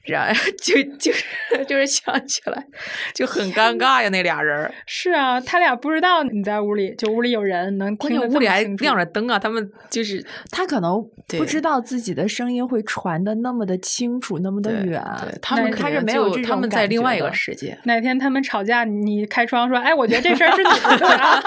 [0.03, 1.23] 然后就就是
[1.65, 2.65] 就是想起来
[3.13, 15.03] 就很尴尬呀，那俩人， 是啊，他俩不知道你在屋里，就屋里有人能关听屋里还亮着灯啊，他们就是他可能不知道自己的声音会传的那么的清楚，那么的远。
[15.21, 21.41] 对他们他是没有就他们这种感在另外一个世界，哪天他们吵架，你开窗说：“哎，我觉得这事儿是你不对啊。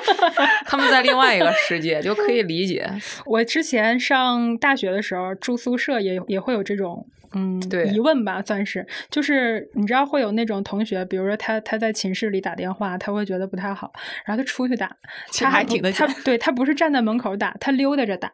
[0.66, 2.90] 他们在另外一个世界就可以理解。
[3.26, 7.06] ”我之前上大学的时候住宿舍也也会有这种。
[7.32, 13.92] 嗯，对疑问吧，算是，就是你知道会有那种同学，比如说他他在寝室里打电话，他会觉得不太好，
[14.24, 14.90] 然后他出去打，
[15.30, 18.32] 其实他还挺得他对他不是站在门口打，他溜达着打，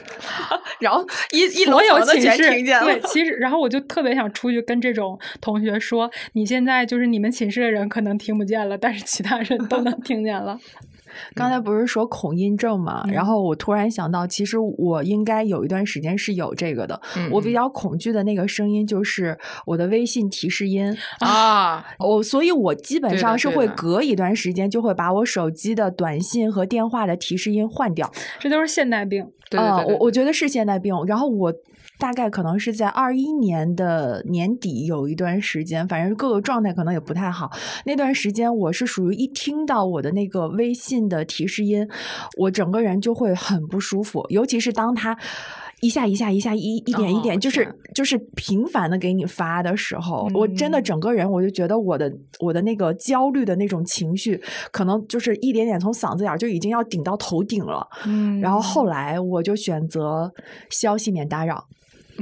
[0.80, 3.00] 然后一一楼有寝室听见了对，。
[3.08, 10.58] 其实然后我就特别想出去跟这种同学说，你现在就是你们寝室的人可能听不见了，但是其他人都能听见了。
[11.34, 13.04] 刚才不是说恐音症嘛？
[13.08, 17.00] 然嗯后我突然想到，其实我应该有一段时间是有这个的。
[17.30, 20.96] 我比嗯较恐惧的那个声音就是我的微信提示音。
[21.20, 28.10] 啊， 我所以，我基本上是会隔一段时间就会把我手机的短信和电话的提示音换掉。
[28.38, 29.26] 这都是现代病。
[29.50, 30.94] 对我我觉得是现代病。
[31.06, 31.52] 然后我
[32.02, 37.48] 大概可能是在二一年的年底有一段时间，反正各个状态可能也不太好。
[37.86, 41.88] 那段时间我是属于一听到我的那个微信的提示音，
[42.38, 45.16] 我整个人就会很不舒服，尤其是当他。
[45.80, 54.40] 一下一下一下一一点一点，哦就是就是频繁的给你发的时候，我真的嗯整个人我就觉得我的我的那个焦虑的那种情绪，
[54.70, 57.84] 可能就是一点点从嗓子眼就已经要顶到头顶了。
[58.06, 60.32] 嗯然后后来我就选择
[60.70, 61.66] 消息免打扰，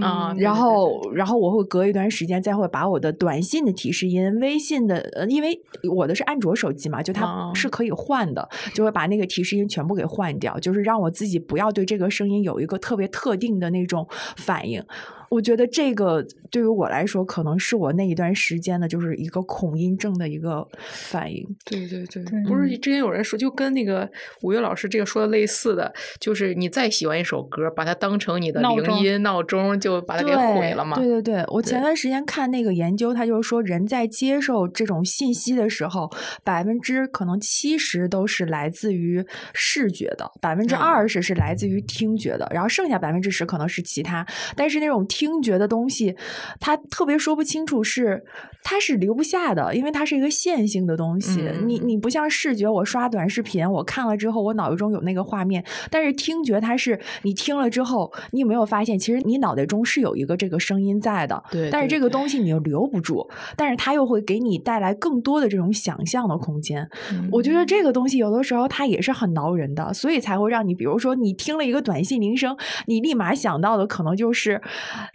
[0.01, 5.61] 啊，嗯然后然后我会隔一段时间再会把我的短信的提示音、微信的，呃，因为
[5.93, 14.83] 我的是安卓手机嘛，就它哦是可以换的，就会把那个提示音全部给换掉，就是让我自己不要对这个声音有一个特别特定的那种反应。
[15.31, 21.47] 我觉得这个对于我来说，可能是我那一段时间的，就是一个恐音症的一个反应。
[21.65, 24.11] 对对对，对不是之前有人说，就跟那个
[24.43, 30.97] 五月老师这个说的类似的，就是你再喜欢一首歌，把它当成你的铃闹钟音闹钟，就把它给毁了嘛。
[30.97, 36.11] 对对对，我前段时间看那个研究，他就是说，人在接受这种信息的时候，
[36.43, 39.25] 百分之可能七十都是来自于
[39.55, 44.27] 视觉的，百分之嗯二十是来自于听觉的，然后剩下百分之十可能是其他。
[44.57, 46.15] 但是那种听觉的东西，
[46.61, 48.23] 它特别说不清楚是
[48.63, 51.41] 它是留不下的，因为它是一个线性的东西。
[51.41, 66.89] 嗯你你不像视觉，我刷短视频，我看了之后，我脑子中有那个画面，但是听觉它是你听了之后，你有没有发现，其实你脑袋中是有一个这个声音在的，对但是这个东西你又留不住，但是它又会给你带来更多的这种想象的空间。
[67.31, 72.57] 我觉得这个东西有的时候它也是很挠人的，所以才会让你，比如说你听了一个短信铃声，
[72.87, 74.61] 你立马想到的可能就是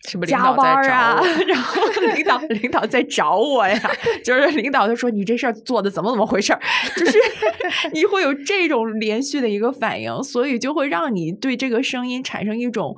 [0.08, 1.82] 是不是领加导在啊， 然后
[2.16, 3.80] 领导领导在找我呀，
[4.24, 6.60] 就是领导就说你这事儿做的怎么怎么回事儿，
[6.95, 7.18] 就是
[7.93, 12.95] 你会有这种连续的一个反应，所以就会让你对这个声音产生一种。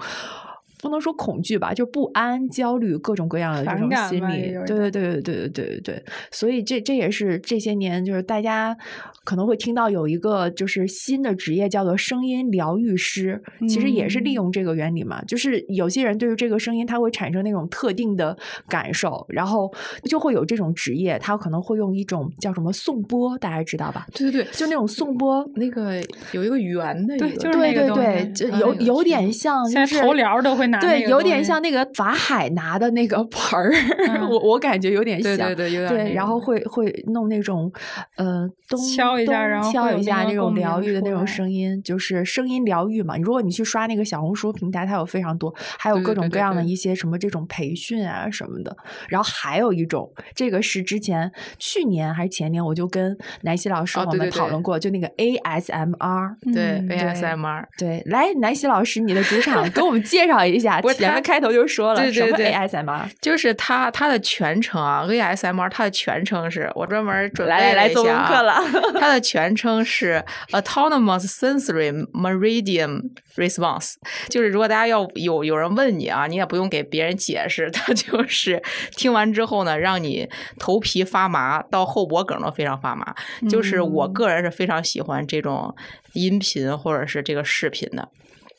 [0.80, 4.54] 不能说恐惧吧，就不安、焦虑，各种各样的这种心理。
[4.66, 8.76] 对对对对对对对对对，所以这这也是这些年就是大家
[9.24, 15.22] 可能会听到有一个就是新的职业叫做声音疗愈师，其实也是利嗯用这个原理嘛。
[15.26, 19.72] 就是有些人对于这个声音，他会产生那种特定的感受，然后
[20.04, 24.06] 就会有这种职业，他可能会用一种叫什么颂钵，大家知道吧？
[24.14, 25.44] 对对对，就那种颂钵。
[25.56, 25.94] 那个
[26.34, 33.72] 有一个圆的一个，对就是对对那个东对，西就有有点像，就是现在头疗都会拿对，有点像那个法海拿的那个 盆儿，
[34.10, 35.36] 嗯 我我感觉有点像。
[35.38, 37.72] 对对对，有点对，然后会会弄那种，
[38.16, 43.16] 呃，咚敲一下然后敲一下那种疗愈的那种声音，就是声音疗愈嘛。
[43.18, 48.76] 如果你去刷那个小红书平台，它有非常多，还有各种各样的一些什么这种培训啊什么的。
[49.10, 56.36] 然后还有一种，这个是之前去年还是前年，我就跟南希老师我们哦对对对讨论过，就那个 ASMR。
[56.54, 60.82] 对嗯 ASMR，对，来，南希老师，你的主场 给我们介绍一下。
[60.82, 63.10] 不是他前面开头就说了，对对什么对 ASMR？
[63.22, 68.56] 就是它它的全称啊，ASMR 它的全称是我专门准备来来来，做了一下啊功课了。
[69.00, 73.02] 它的全称是 Autonomous Sensory Meridian
[73.36, 73.96] Response，
[74.30, 80.28] 就是如果大家要有有人问你啊，你也不用给别人解释，它就是听完之后呢，让你
[80.60, 83.14] 头皮发麻，到后脖梗都非常发麻。
[83.50, 85.76] 就是我嗯个人是非常喜欢这种
[86.14, 88.10] 音频或者是这个视频的。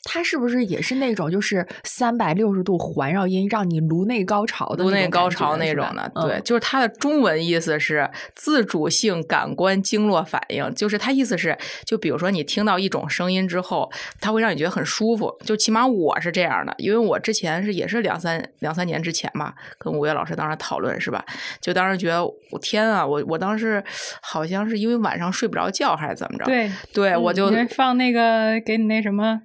[0.03, 6.27] 它是不是也是那种就是三百六十度环绕音，让你颅内高潮的颅内高潮那种的，嗯。
[6.27, 13.91] 对，就是它的中文意思是自主性感官经络反应，就是它意思是，就比如说你听到一种声音之后，
[14.21, 21.23] 它会让你觉得很舒服，就起码我是这样的，因为我之前是也是两三两三年之前吧，跟五月老师当时讨论是吧，
[21.59, 23.83] 就当时觉得我天啊，我我当时
[24.21, 29.41] 好像是因为晚上睡不着觉还是怎么着，对，对我就放那个给你那什么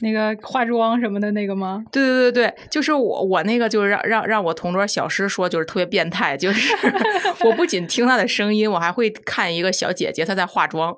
[0.00, 1.82] 那个化妆什么的那个吗？
[1.92, 6.74] 对对对对，就是我我那个就是让让让我同桌小诗说就是特别变态，就是
[7.44, 10.94] 我不仅听她的声音，我还会看一个小姐姐她在化妆，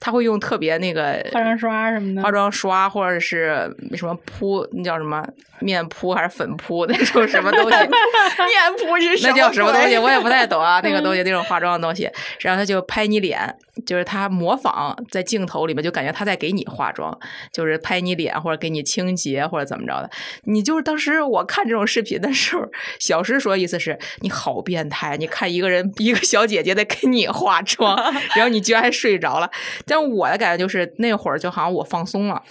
[0.00, 2.22] 她会用特别那个化妆刷什么的。
[2.22, 5.26] 化妆刷或者是什么扑那叫什么
[5.60, 9.96] 面扑还是粉扑那种什么东西， 面扑是那叫什么东西？
[9.98, 12.08] 我也不太懂啊，那个东西 那种化妆的东西，
[12.40, 13.54] 然后她就拍你脸，
[13.84, 17.16] 就是他模仿在镜头里面就感觉他在给你化妆，
[17.52, 20.10] 就是拍你脸或者给你清洁或者怎么着的。
[20.44, 22.66] 你就是当时我看这种视频的时候，
[22.98, 27.96] 小诗说意思是你好变态，你看一个人一个小姐姐在给你化妆，
[28.34, 29.50] 然后你居然还睡着了。
[29.84, 32.42] 但我的感觉就是那会儿就好像我放松了。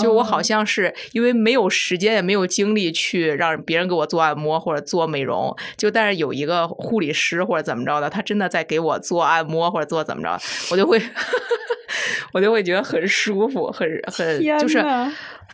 [0.00, 10.38] 就我好像是因为没有时间也没有精力去让别人给我做按摩或者做美容，就但是有一个护理师或者怎么着的，他真的在给我做按摩或者做怎么着，
[10.70, 11.00] 我就会
[12.32, 14.84] 我就会觉得很舒服，很很就是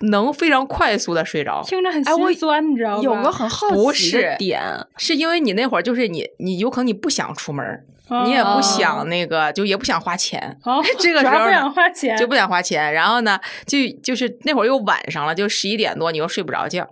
[0.03, 1.63] 能非常快速的睡着。
[1.67, 3.03] 听着很哎我心酸，你知道吗？
[3.03, 4.63] 有个很好不奇的是点，
[4.97, 7.85] 是因为你那会儿就是你，你有可能你不想出门
[8.25, 12.93] 你也不想那个，就也不想花钱，哦， 这个时候不想花钱，就不想花钱。
[12.93, 16.89] 然后呢，就就是那会儿又晚上了，就十一点多，你又睡不着觉，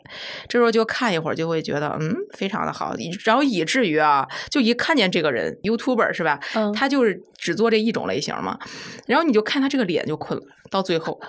[0.48, 2.94] 这时候就看一会儿，就会觉得嗯非常的好，
[3.24, 8.58] 然后以至于啊，就一看见这个人 YouTuber 是吧，嗯他就是只做这一种类型嘛，
[9.06, 11.20] 然后你就看他这个脸就困了，到最后。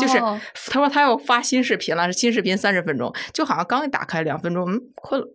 [0.00, 5.26] 就是哦他说他要发新视频了，是新视频三十分钟，就好像刚一打开两分钟，嗯，困了。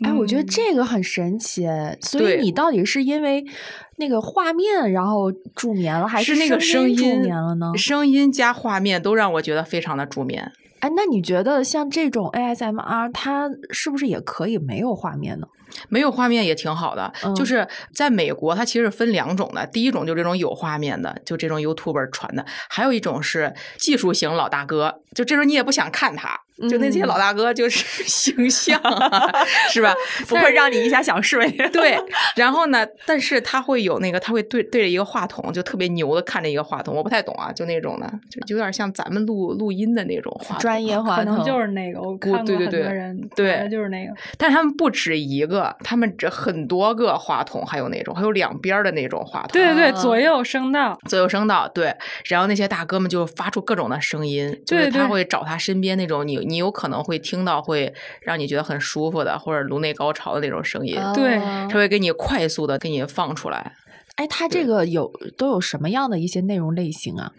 [0.00, 1.66] 哎，我觉得嗯这个很神奇，
[2.00, 3.44] 所以你到底是因为
[3.96, 7.72] 那个画面然后助眠了，还是那个声声音助眠了呢？
[7.76, 10.50] 声音加画面都让我觉得非常的助眠。
[10.80, 15.46] 哎，那你觉得像这种 ASMR，它是不是也可以没有画面呢？
[15.88, 19.66] 没有画面也挺好的，嗯就是在美国，它其实分两种的。
[19.66, 29.30] 第一种就是这种有画面的，就这种 YouTuber 传的；还有一种是技术型老大哥，就这时候你也不想看他，就那些嗯老大哥就是 形象、啊，
[29.70, 29.94] 是吧？
[30.28, 31.50] 不会让你一下想睡。
[31.72, 31.98] 对，
[32.36, 44.12] 然后呢，但是他会有那个，他会对对着一个话筒，就特别牛的看着一个话筒，我不太懂啊，就那种的，就就有点像咱们录录音的那种话筒，专业话可能筒就是那个，我看过对对对很多人对就是那个。
[44.38, 49.92] 但是他们不止一个，他们这很多个话筒，还有那种，还有两边的那种话筒，对对对，啊。
[49.92, 51.94] 左右声道，左右声道，对，
[52.26, 55.00] 然后那些大哥们就发出各种的声音，就是对对。
[55.00, 57.92] 他会找他身边那种你你有可能会听到会
[58.22, 61.38] 让你觉得很舒服的或者颅内高潮的那种声音，对。
[61.38, 63.72] 哦他会给你快速的给你放出来。
[64.16, 67.32] 哎，它这个有都有什么样的一些内容类型啊？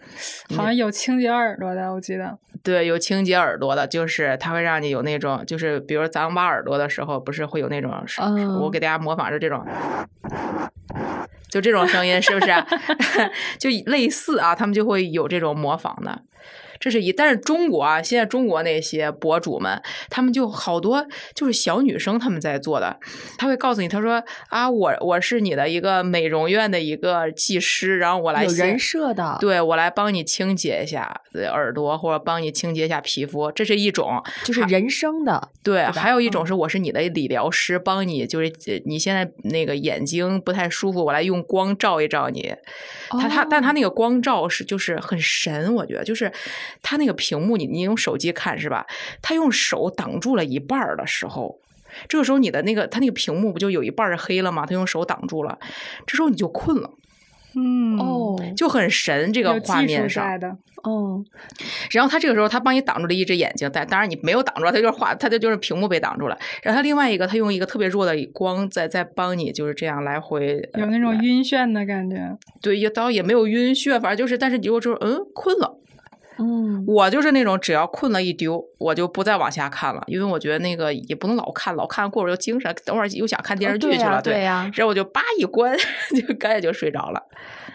[0.54, 2.38] 好像有清洁耳朵的，我记得。
[2.62, 9.64] 对，有清洁耳朵的，就是它会让你有那种，就是比如咱们挖耳朵的时候，不是会有那种，嗯我给大家模仿是这种。
[11.48, 12.52] 就这种声音是不是？
[13.58, 16.20] 就类似啊，他们就会有这种模仿的。
[16.80, 22.98] 这是一，但是中国啊，现在中国那些博主们，他们就好多就是小女生他们在做的，
[23.38, 34.22] 他会告诉你，他说啊，我我是你的一个美容院的一个技师，然后我来有人设的，，对我来帮你清洁一下呃耳朵，或者帮你清洁一下皮肤，这是一种。
[34.44, 35.48] 就是人生的。
[35.62, 42.54] 对，还有一嗯种是我是你的理疗师，帮你就是呃你现在那个眼睛不太舒服，我来用光照一照你。
[43.10, 46.32] 他他，但它那个光照是就是很神，我觉得就是
[46.82, 48.86] 它那个屏幕，你你用手机看是吧？
[49.22, 51.58] 他用手挡住了一半儿的时候，
[52.08, 54.66] 这个时候你的那个它那个屏幕不就有一半儿是黑了吗？
[54.66, 55.58] 他用手挡住了，
[56.06, 56.90] 这时候你就困了，
[57.56, 60.24] 嗯，哦就很神这个画面上。
[60.24, 60.56] 在的。
[60.84, 61.20] 哦，
[61.90, 66.38] 然后他这个时候他帮你挡住了一只眼睛，但当然你没有挡住，他就是画，他就就是屏幕被挡住了。
[66.62, 75.76] 然后他另外一个，他用一个特别弱的光在在帮你，就是这样来回呃有那种晕眩的感觉，对，也倒也没有晕眩，反正就是，但是你就就是嗯困了。
[76.38, 85.76] 嗯，我就是那种只要困了一丢，我就不再往下看了，因为我觉得那个也不能老看，老看过会儿又精神，等会儿又想看电视剧去了，哦对呀，然后我就叭一关，
[86.14, 87.22] 就赶紧就睡着了。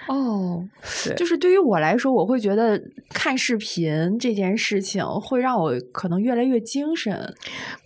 [0.08, 0.68] 哦，
[1.16, 2.82] 就是对于我来说，我会觉得
[3.14, 7.34] 看视频这件事情会让我可能越来越精神，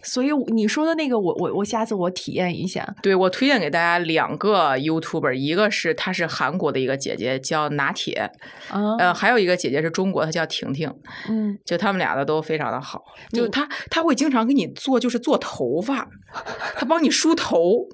[0.02, 2.96] 所以你说的那个，我我我下次我体验一下。
[3.04, 8.32] 对我推荐给大家两个 YouTuber，一个是她是韩国的一个姐姐叫拿铁，
[8.74, 10.94] 嗯，呃，还有一个姐姐是中国，她叫婷婷婷，
[11.30, 13.04] 嗯，就他们俩的都非常的好。
[13.32, 16.08] 就你她她会经常给你做，就是做头发，
[16.76, 17.86] 他帮你梳头，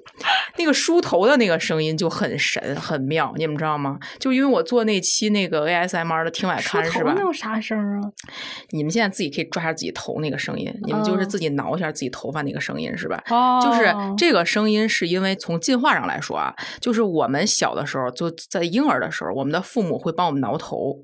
[0.56, 3.98] 那个梳头的那个声音就很神很妙，你们知道吗？
[4.18, 7.22] 就因为我做那期那个 ASMR 的听晚梳刊是吧头那？
[7.22, 8.10] 有啥声啊？
[8.70, 13.22] 你们现在自己可以抓着自己头那个声音，你们就是哦自己挠一下自己头发那个声音是吧？
[13.30, 20.96] 哦，就是这个声音，是因为从进化上来说啊，就是我们小的时候，就在婴儿的时候，我们的父母会帮我们挠头，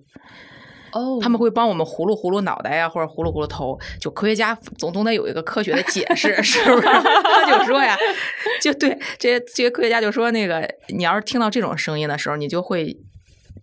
[0.99, 3.79] 哦，他们会帮我们葫芦葫芦脑袋呀，或者葫芦葫芦头。
[4.01, 6.87] 就科学家总总得有一个科学的解释， 是不是？
[6.89, 7.97] 他就说呀，
[8.63, 12.97] 就对这些这些科学家就说，那个你要是听到这种声音的时候，你就会。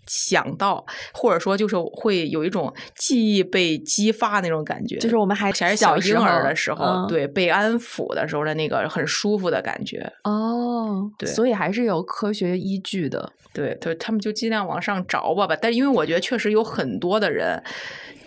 [0.07, 10.07] 想到，或者说就是会有一种记忆被激发那种感觉，就是我们还还是小小婴儿的时候，嗯对被安抚的时候的那个很舒服的感觉。
[10.23, 13.31] 哦，对所以还是有科学依据的。
[13.55, 15.57] 对，对，他们就尽量往上找吧吧。
[15.59, 17.63] 但因为我觉得确实有很多的人，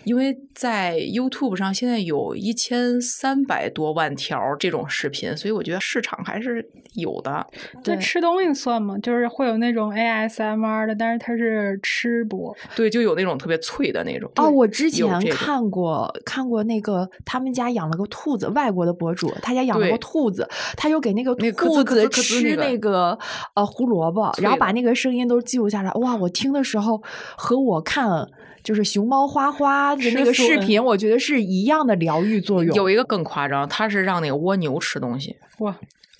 [0.09, 7.46] 因为在 YouTube 上现在有一千三百多万条这种视频，所以我觉得市场还是有的。
[7.84, 8.96] 那吃东西算吗？
[9.02, 12.56] 就是会有那种 ASMR 的，但是它是吃播。
[12.74, 14.32] 对，就有那种特别脆的那种。
[14.36, 23.18] 哦，我之前看过看过那个他们家养了个兔子，外国的博主，他家养了个兔子，他就给那个那个咯兔子吃那个
[23.52, 25.92] 呃胡萝卜，然后把那个声音都记录下来。
[25.92, 27.02] 哇，我听的时候
[27.36, 28.26] 和我看
[28.69, 32.77] 就是熊猫花花的那个视频，我觉得是一样的疗愈作用。
[32.77, 35.75] 有一个更夸张，它是让那个蜗牛吃东西，哇，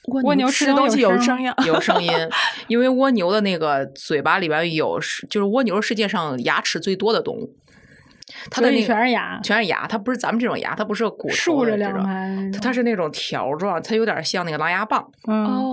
[0.07, 2.11] 蜗蜗牛吃东西西有声音， 有声音，
[2.67, 7.55] 因为蜗牛的那个嘴巴里边有，就是蜗牛是世界上牙齿最多的动物，
[8.51, 12.53] 它的那个全是牙，全是牙，它不是咱们这种牙，它不是骨头竖着两的这种，排那种。
[12.53, 15.07] 它它是那种条状，它有点像那个狼牙棒，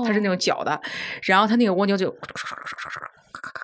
[0.06, 0.82] 它是那种绞的，
[1.24, 2.14] 然后它那个蜗牛就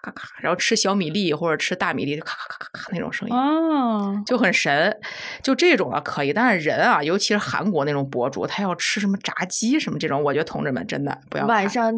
[0.01, 4.95] 咔咔，然后吃小米粒或者吃大米粒，咔咔咔咔咔那种声音，哦，就很神。
[5.43, 11.93] 就这种啊可以，但是人啊，尤其是韩国那种博主，他要吃什么炸鸡什么这种，我觉得同志们真的不要晚上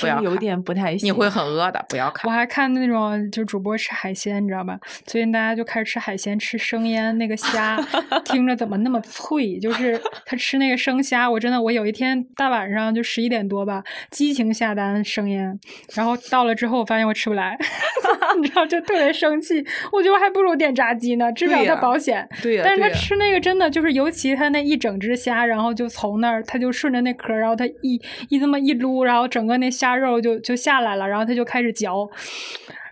[0.00, 2.30] 不要有点不太行，你会很饿的，不要看。
[2.30, 4.78] 我还看那种就主播吃海鲜，你知道吧？
[5.06, 7.78] 最近大家就开始吃海鲜，吃生腌那个虾，
[8.24, 9.58] 听着怎么那么脆？
[9.58, 15.58] 就是他吃那个生虾，我真的，我有一天大晚上就十一点多吧，激情下单生腌，
[15.94, 17.41] 然后到了之后，我发现我吃不来。
[18.40, 19.64] 你知道就特别生气。
[19.92, 22.28] 我觉得我还不如点炸鸡呢，至少它保险。
[22.42, 32.08] 对呀、但是他吃那个真的就是，尤其他那一整只虾，然后就从那儿，他就顺着那壳，然后他一一这么一撸，然后整个那虾肉就就下来了，然后他就开始嚼，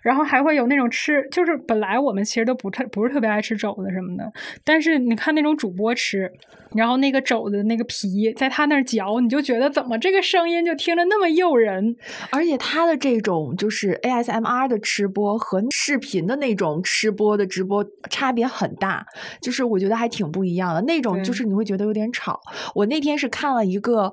[0.01, 4.31] 然后还会有那种吃，就是本来我们其实都不特不是特别爱吃肘子什么的，
[4.63, 6.31] 但是你看那种主播吃，
[6.73, 11.95] 然后那个肘子那个皮在他那儿嚼，你就觉得怎么这个声音就听着那么诱人，
[12.31, 19.05] 而且他的这种就是 ASMR 的吃播和视频的那种吃播的直播差别很大，
[19.41, 20.81] 就是我觉得还挺不一样的。
[20.81, 22.41] 那种就是你会觉得有点吵。
[22.73, 24.11] 我那天是看了一个。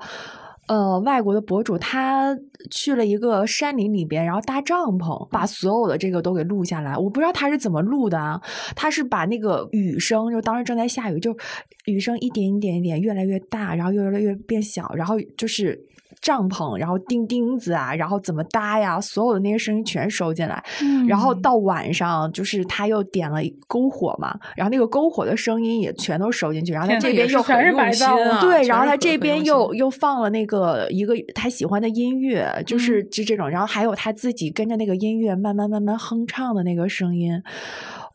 [0.69, 2.37] 呃，外国的博主他
[2.71, 6.95] 去了一个山林里边，然后搭帐篷，把所有的这个都给录下来。
[6.97, 8.41] 我不知道他是怎么录的啊，
[8.77, 11.35] 他是把那个雨声，就当时正在下雨，就
[11.87, 15.83] 雨声一点一点一点越来越大，然后越来越变小，然后就是
[16.21, 20.63] 帐篷，然后钉钉子啊，然后怎么搭呀，所有的那些声音全收进来。
[21.09, 21.39] 然后嗯。
[21.41, 32.65] 到晚上，就是他又点了篝火嘛，然后那个篝火的声音也全都收进去，然后他这边又全是白噪啊对，然后他这边又又放了那个一个他喜欢的音乐，嗯。
[32.65, 37.41] 就是就这种，然后还有他自己跟着那个音乐慢慢慢慢哼唱的那个声音，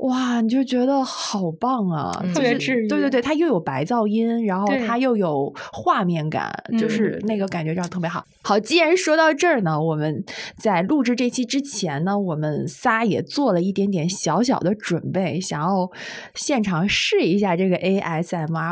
[0.08, 8.26] 哇，你就觉得好棒啊，嗯特别治愈对对对，它又有白噪音，然后它又有画面感，就嗯是那个感觉上特别好。
[8.44, 10.24] 好，既然说到这儿呢，我们
[10.58, 15.90] 在录制这期之前呢，我们仨也做了一点点小小的准备，想要
[16.36, 18.72] 现场试一下这个 ASMR。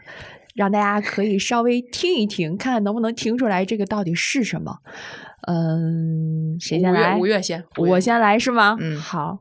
[0.53, 4.79] 让大家可以稍微听一听，看看能不能听出来这个到底是什么。
[5.47, 7.17] 嗯，谁先五月来？
[7.17, 8.75] 五月先，月我先来是吗？
[8.81, 9.39] 嗯好，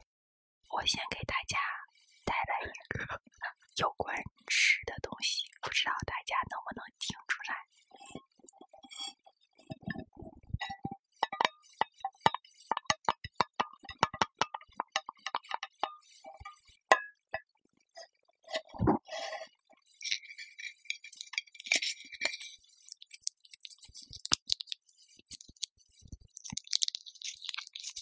[0.71, 1.59] 我先给大家
[2.25, 3.05] 带来一个
[3.83, 4.15] 有关
[4.47, 7.55] 吃的东西，不知道大家能不能听出来？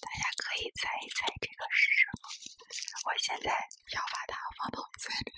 [0.01, 2.31] 大家可以猜一猜这个是什么？
[3.05, 3.51] 我现在
[3.93, 5.35] 要把它放到嘴里。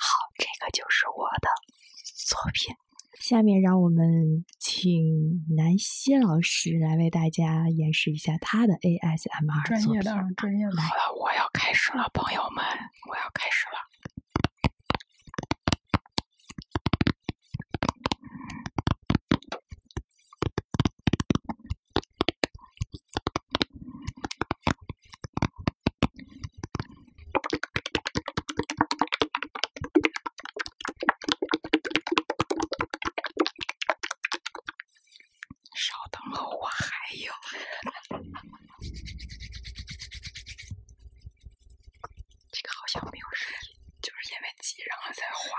[0.00, 1.48] 好，这个就是我的
[2.42, 2.74] 作品。
[3.20, 10.82] 下面让我们请南希老师来为大家演示一下他的 ASMR 作品专业的啊，专业的。
[10.82, 12.64] 好了，我要开始了，朋友们，
[13.08, 13.78] 我要开始了。
[35.74, 36.86] 稍等哦，我还
[37.16, 37.32] 有。
[42.52, 45.58] 这个好像没有声音，就是因为急，然后才滑，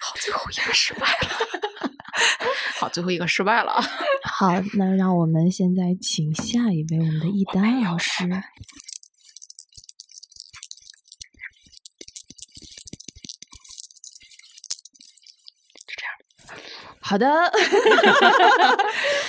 [0.00, 1.28] 好，最后一个失败了。
[2.74, 3.72] 好，最后一个失败了。
[4.24, 8.24] 好，那让我们现在请下一位我们的易丹老师。
[17.04, 17.26] 好的，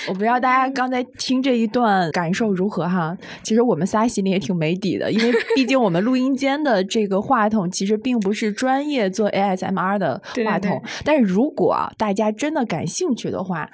[0.08, 3.16] 我不知道大家刚才听这一段感受如何哈。
[3.42, 10.80] 其实我们仨心里也挺没底的，因为毕竟我们录音间的这个话筒其实并不是专业做 ASMR 的话筒。
[10.82, 13.68] 对但是如果啊大家真的感兴趣的话，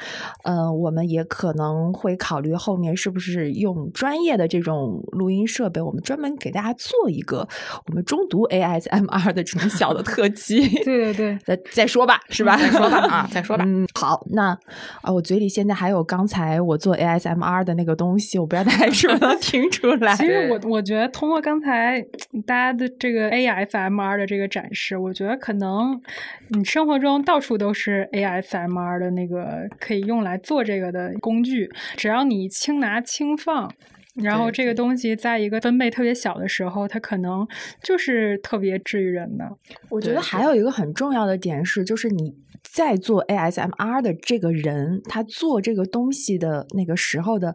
[0.45, 7.47] 呃，我们也可能会考虑后面是不是用专业的这种录音设备，我们专门给大家做一个
[7.87, 10.69] 我们中读 ASMR 的这种小的特辑。
[10.85, 12.57] 对对对，再再说吧，是吧？
[12.57, 13.65] 再说吧 啊，再说吧。
[13.67, 14.57] 嗯，好，那
[15.03, 20.15] 啊，我嘴里现在还有刚才我做 ASMR 的那个东西，我不知道大家是不是能听出来。
[20.17, 22.01] 其实我我觉得通过刚才
[22.47, 26.01] 大家的这个 ASMR 的这个展示，我觉得可能
[26.49, 33.73] 你生活中到处都是 ASMR 的那个可以用来做这个的工具，只要你轻拿轻放。
[34.17, 37.47] 然后这个东西在一个分贝特别小的时候，它可能
[37.81, 39.49] 就是特别治愈人的。
[39.89, 42.35] 我觉得还有一个很重要的点是，就是你
[42.73, 47.55] 在做 ASMR 的这个人，他做这个东西的那个时候的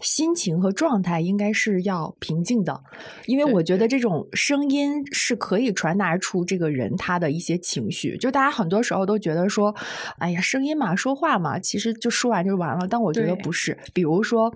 [0.00, 2.80] 心情和状态应该是要平静的，
[3.26, 8.16] 因为我觉得这种声音是可以传达出这个人他的一些情绪。
[8.16, 9.74] 就大家很多时候都觉得说，
[10.18, 12.86] 哎呀，声音嘛，说话嘛，其实就说完就完了。
[12.88, 14.54] 但我觉得不是，比如说。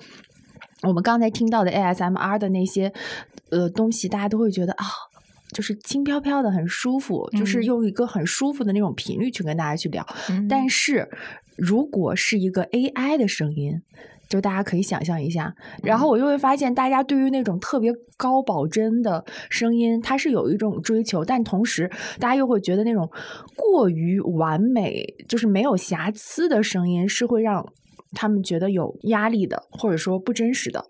[0.83, 2.93] 我们刚才听到的 ASMR 的那些
[3.51, 4.87] 呃东西，大家都会觉得啊，
[5.53, 10.07] 就是轻飘飘的，很舒服，就是嗯用一个很舒服的那种频率去跟大家去聊。
[10.31, 11.09] 嗯但是
[11.57, 13.81] 如果是一个 AI 的声音，
[14.29, 23.11] 就大家可以想象一下，然后我就会发现，大家对于那种特别高保真的声音，它是有一种追求，但同时大家又会觉得那种
[23.57, 27.67] 过于完美，就是没有瑕疵的声音，是会让
[28.13, 30.85] 他们觉得有压力的，或者说不真实的。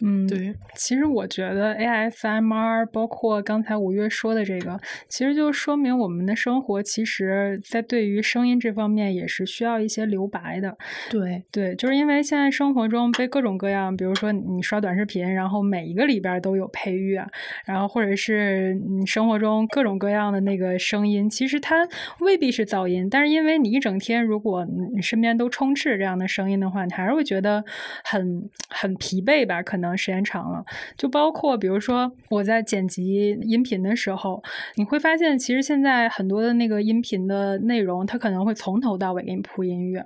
[0.00, 4.78] 嗯，对，其实我觉得 ASMR，包括刚才五月说的这个，
[5.08, 10.76] 其实就说明我们的生活，其实在对于声音这方面也是需要一些留白的。
[11.10, 17.26] 对，对，就是因为现在生活中被各种各样，比如说你刷短视频，然后每一个里边都有配乐，
[17.64, 21.86] 然后或者是你生活中各种各样的那个声音，其实它
[22.20, 27.64] 未必是噪音，但是因为你一整天如果你身边都充斥这样的声音的话，你还是会觉得
[28.04, 29.62] 很很疲惫吧？
[29.62, 30.64] 可能时间长了，
[30.96, 34.42] 就包括比如说我在剪辑音频的时候，
[34.76, 40.02] 你会发现其实现在很多的那个音频的内容，它可能会从头到尾给你铺音乐，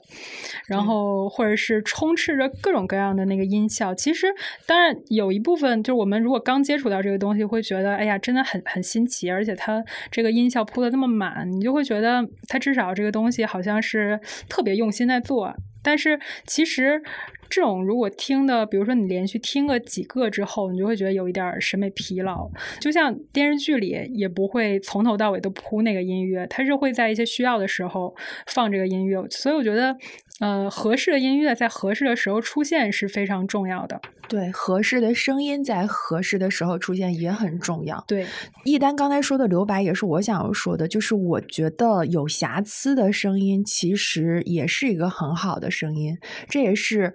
[0.66, 3.94] 然后或者是充斥着各种各样的那个音效。
[3.94, 4.26] 其实
[4.66, 15.54] 当然有一部分就是我们如果刚接触到这个东西，会觉得哎呀真的很很新奇，而且它这个音效铺的这么满，你就会觉得它至少这个东西好像是特别用心在做。
[15.82, 17.02] 但是其实
[17.50, 22.48] 这种如果听的，比如说你连续听个几个之后，你就会觉得有一点审美疲劳。
[22.80, 28.14] 就像电视剧里也不会从头到尾都铺那个音乐，它是会在一些需要的时候
[28.46, 29.20] 放这个音乐。
[29.28, 29.96] 所以我觉得，
[30.40, 34.00] 呃，合适的音乐在合适的时候出现是非常重要的。
[34.28, 38.04] 对，合适的声音在合适的时候出现也很重要。
[38.06, 38.26] 对，
[38.64, 46.16] 一丹刚才说的留白也是我想要说的，就是我觉得有瑕疵的声音其实也是一个很好的声音，
[46.48, 47.14] 这也是。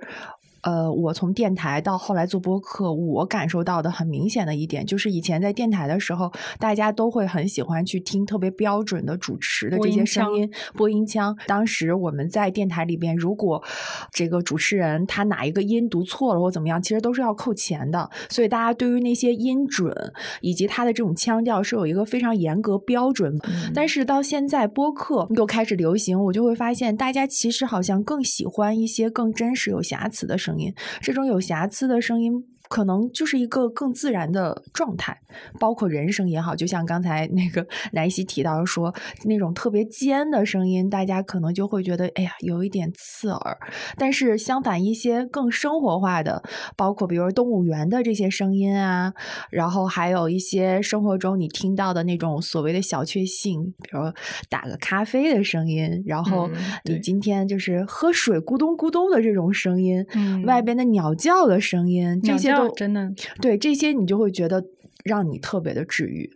[0.66, 11.38] 呃，我从电台到后来做播客，我感受到的很明显的一点，就是以前在电台的时候，大家都会很喜欢去听特别标准的主持的这些声音，播音腔。
[11.46, 13.64] 当时我们在电台里边，如果
[14.12, 18.10] 这个主持人他哪一个音读错了或怎么样，其实都是要扣钱的。
[18.28, 19.94] 所以大家对于那些音准
[20.42, 23.38] 以及他的这种腔调是有一个非常严格标准。
[23.48, 30.74] 嗯但是到现在播客又开始流行，我就会发现大家其实好像更喜欢一些更真实、有瑕疵的声音。
[31.02, 32.55] 这种有瑕疵的声音。
[32.70, 35.18] 可能就是一个更自然的状态，
[35.60, 38.94] 包括人声也好，就像刚才那个 南希提到说，
[39.26, 43.58] 那种特别尖的声音，大家可能就会觉得，哎呀，有一点刺耳。
[43.98, 46.44] 但是相反，一些更生活化的，
[46.76, 49.14] 包括比如动物园的这些声音啊，
[49.50, 54.02] 然后还有一些生活中你听到的那种所谓的小确幸，比如
[54.50, 56.56] 打个咖啡的声音，然后嗯
[56.86, 63.12] 你今天就是喝水咕咚咕咚的这种声音，嗯外边的鸟叫的声音，这些都真的
[63.42, 64.64] 对这些你就会觉得。
[65.04, 66.28] 让你特别的治愈，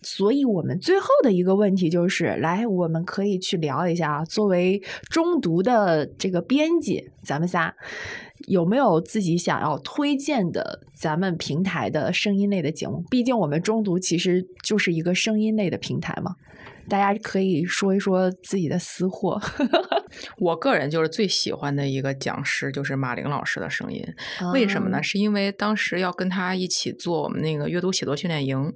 [0.00, 7.74] 所以我们最后的一个问题就是，来，我们可以去聊一下啊，作为中读的这个编辑，咱们仨
[8.48, 13.04] 有没有自己想要推荐的咱们平台的声音类的节目？
[13.10, 16.36] 毕竟我们中读其实就是一个声音类的平台嘛，
[16.88, 19.40] 大家可以说一说自己的私货。
[20.38, 24.04] 我个人就是最喜欢的一个讲师就是马玲老师的声音，
[24.52, 24.98] 为什么呢？
[24.98, 28.72] 啊是因为当时要跟他一起做我们那个阅读写作训练营，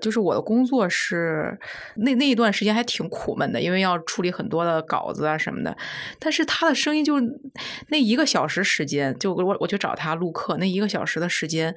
[0.00, 1.56] 就是我的工作是
[1.96, 5.76] 那那一段时间还挺苦闷的，因为要处理很多的稿子啊什么的。
[6.18, 7.20] 但是他的声音就
[7.88, 11.72] 那一个小时时间，就我我去找他录课那一个小时的时间，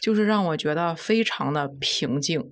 [0.00, 2.42] 就是让我觉得非常的平静。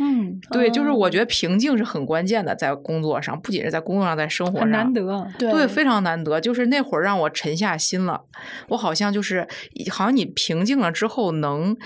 [0.00, 5.26] 嗯对，就是我哦觉得平静是很关键的，在工作上，不仅是在工作上，在生活上难得。
[5.38, 6.40] 对对，非常难得。
[6.40, 8.22] 就是那会儿让我沉下心了，
[8.68, 9.46] 我好像就是，
[9.90, 11.76] 好像你平静了之后能。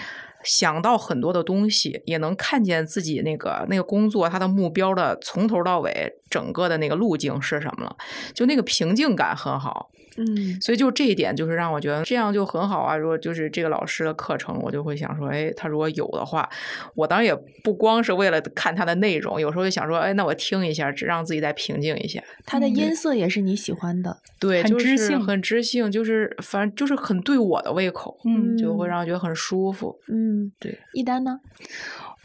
[0.45, 7.97] 想到很多的东西，也能看见自己那个那个工作它的目标的从头到尾整个的那个路径是什么了，
[8.35, 9.89] 就那个平静感很好。
[10.17, 12.97] 嗯所以就这一点，就是让我觉得这样就很好啊。
[12.97, 16.49] 如果就是这个老师的课程，我就会想说，哎，他如果有的话，
[16.95, 22.23] 我当然也不光是为了看他的内容，有时候就想说，哎，那我听一下，只让自己再平静一下。
[22.45, 24.19] 他的音色也是你喜欢的。
[24.39, 29.99] 对，很就是知性很知性，就是反正就是很对我的胃口，嗯就会让我觉得很舒服。
[30.09, 30.79] 嗯，对。
[30.93, 31.41] 一丹呢？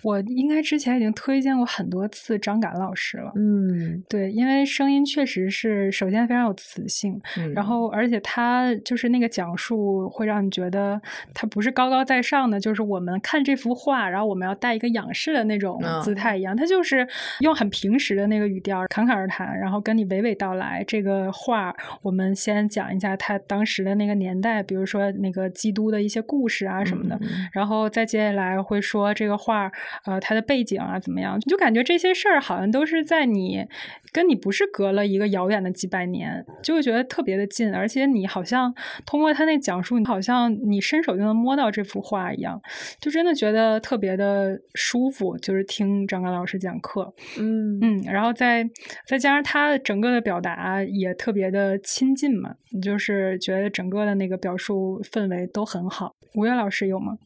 [0.07, 3.31] 我应该之前已经推荐过很多次张敢老师了。
[3.35, 4.01] 嗯。
[4.07, 11.01] 对，因为声音确实是首先非常有磁性，嗯，然后而且他就是那个讲述会让你觉得
[11.33, 16.01] 他不是高高在上的，就是我们看这幅画，然后我们要带一个仰视的那种嗯。
[16.01, 17.05] 姿态一样，他就是
[17.41, 21.75] 用很平时的那个语调侃侃而谈，然后跟你娓娓道来这个画。
[22.01, 27.27] 我们先讲一下他当时的那个年代，比如说那个基督的一些故事啊什么的，嗯。
[27.27, 29.71] 嗯然后再接下来会说这个画，
[30.05, 33.65] 呃，他的背景啊怎么样，就感觉这些事儿好像都是在你
[34.11, 38.73] 跟你不是隔了一个遥远的几百年，就会觉得特别的近，而且你好像
[39.05, 42.61] 通过他那讲述，你好像你伸手就能摸到这幅画一样，
[42.99, 48.63] 就真的觉得特别的舒服，就是听张刚老师讲课，嗯嗯，然后再
[49.05, 56.15] 再加上他整个的表达也特别的亲近嘛，你就是觉得整个的那个表述氛围都很好。
[56.35, 57.17] 吴越老师有吗？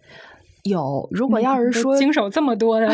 [0.63, 1.07] 有。
[1.11, 2.87] 如果要是说经手这么多的，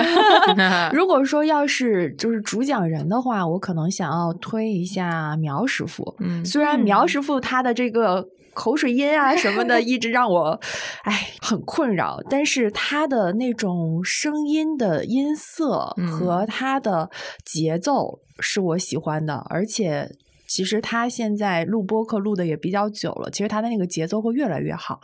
[0.93, 6.15] 如果说要是就是主讲人的话，我可能想要推一下苗师傅。
[6.19, 10.59] 嗯虽然苗嗯师傅他的这个口水音啊什么的， 一直让我
[11.03, 17.09] 哎很困扰，但是他的那种声音的音色和他的
[17.45, 20.09] 节奏是我喜欢的，而且。
[20.47, 24.99] 其实他现在录播客录的也比较久了，其实他的那个节奏会越来越好。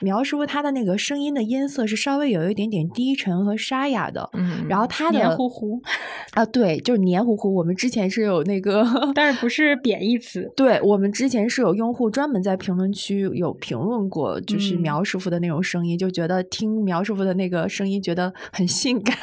[0.00, 5.80] 苗师傅他的那个声音的音色是稍微有一点点低沉和沙哑的，嗯，然后他的黏糊糊，
[6.34, 7.54] 啊，对，就是黏糊糊。
[7.54, 10.50] 我们之前是有那个， 但是不是贬义词。
[10.56, 19.16] 对我们之前是有用户专门在评论区有评论过，就是嗯苗师傅的那种声音，就觉得听苗师傅的那个声音觉得很性感，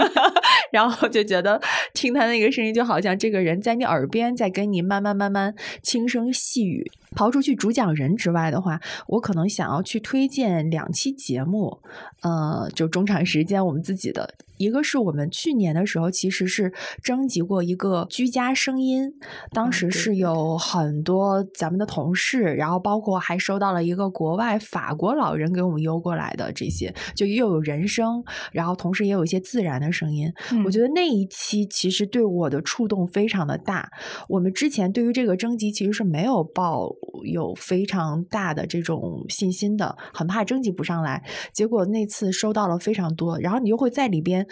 [0.72, 1.60] 然后就觉得
[1.94, 6.90] 听他那个声音就好像这个人在你耳边在跟你慢慢慢慢轻声细语。
[7.16, 11.80] 刨出去主讲人之外的话，我可能想要去推荐两期节目，
[12.22, 14.34] 呃，就中场时间我们自己的。
[14.56, 16.70] 一个是我们去年的时候，其实是
[17.02, 19.10] 征集过一个居家声音，
[19.52, 28.22] 当时是有很多咱们的同事，然后包括还收到了一个国外法国老人给我们邮过来的这些，就又有人声，
[28.52, 30.30] 然后同时也有一些自然的声音。
[30.66, 33.90] 我觉得得那一期其实对我的触动非常的大。
[34.28, 36.86] 我们之前对于这个征集其实是没有抱
[37.24, 41.22] 有非常大的这种信心的，很怕征集不上来。
[41.52, 44.46] 结果那次收到了非常多，然后你又会在里边。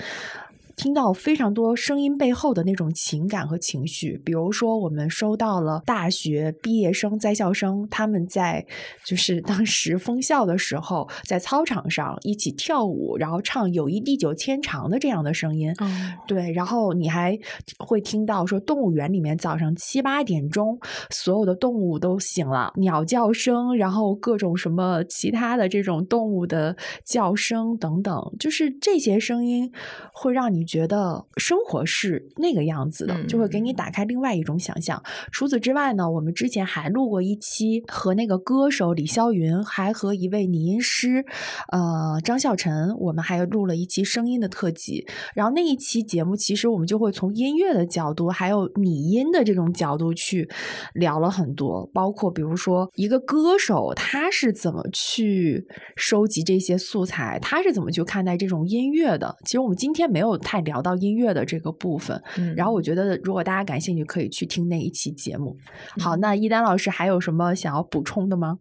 [0.79, 8.65] 听到非常多声音背后的那种情感和情绪，比如说我们收到了大学毕业生、在校生，他们在
[9.05, 15.75] 就是当时封校的时候，在操场上一起跳舞，然后唱“友谊地久天长”的这样的声音。
[15.81, 17.37] 嗯对，然后你还
[17.79, 20.79] 会听到说，动物园里面早上七八点钟，
[21.11, 29.73] 所有的动物都醒了，鸟叫声，然后各种什么其他的这种动物的叫声等等，就是这些声音
[30.13, 35.03] 会让你觉得生活是那个样子的，就会给你打开另外一种想象。
[35.33, 41.25] 除此之外呢，我们之前还录过一期和那个歌手李霄云，还和一位拟音师，
[41.73, 45.07] 呃张孝晨，我们还录了一期声音的特辑。
[45.35, 50.49] 然后那一期节目，其实我们就会从音乐的角度，还有拟音的这种角度去
[50.93, 55.67] 聊了很多，包括比如说一个歌手他是怎么去
[55.97, 59.35] 收集这些素材，他是怎么去看待这种音乐的。
[59.45, 65.57] 其实我们今天没有太聊到音乐的这个部分，嗯然后我觉得如果大家感兴趣，可以去听那一期节目。
[65.99, 68.59] 好，嗯那一丹老师还有什么想要补充的吗？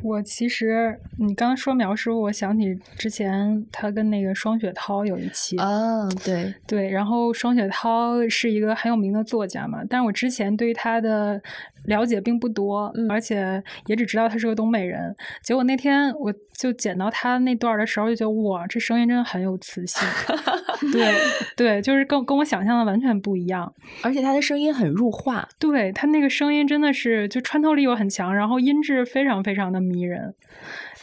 [0.00, 11.42] 我其实你刚刚说苗师傅，我想起之前他跟那个双雪涛有一期，啊，对，对，然后双雪涛是一个很有名的作家嘛，但是我之前对他的
[11.84, 15.14] 了解并不多，嗯而且也只知道他是个东北人。
[15.42, 20.06] 结果那天我就捡到他那段的时候，就觉得哇，这声音真的很有磁性。
[20.92, 21.14] 对
[21.56, 23.72] 对，就是跟跟我想象的完全不一样。
[24.02, 25.48] 而且他的声音很入画。
[25.58, 30.34] 对他那个声音真的是就穿透力又很强，然后音质非常非常的迷人。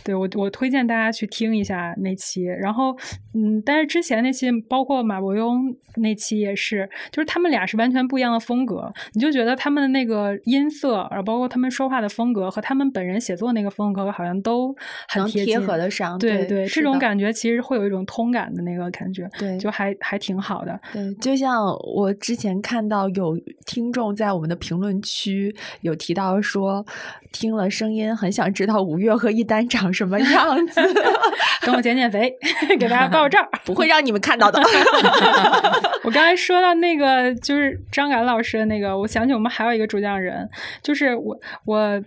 [0.03, 2.43] 对我，我推荐大家去听一下那期。
[2.43, 2.95] 然后，
[3.34, 8.91] 嗯，但是之前那期，包括马伯庸那期也是，就是他们俩是完全不一样的风格。
[9.13, 14.76] 你就觉得他们的那个音色，然后包括他们说话的风格和他们本人写作那个风格，好像都
[15.07, 20.80] 很贴贴合得上对对这种感觉其实会有一种通感的那个感觉，对就还还挺好的。
[20.91, 21.65] 对，就像
[21.95, 26.85] 我之前看到有听众在我们的评论区有提到说，
[27.31, 30.81] 听了声音很想知道五月和一丹长什么样子，
[31.65, 32.33] 等我减减肥，
[32.79, 33.39] 给大家报个照。
[33.65, 34.61] 不会让你们看到的。
[36.03, 40.49] 我刚才说到那个，就是张敢老师的那个，我想起我们还有一个主讲人，
[40.81, 42.03] 就是我我。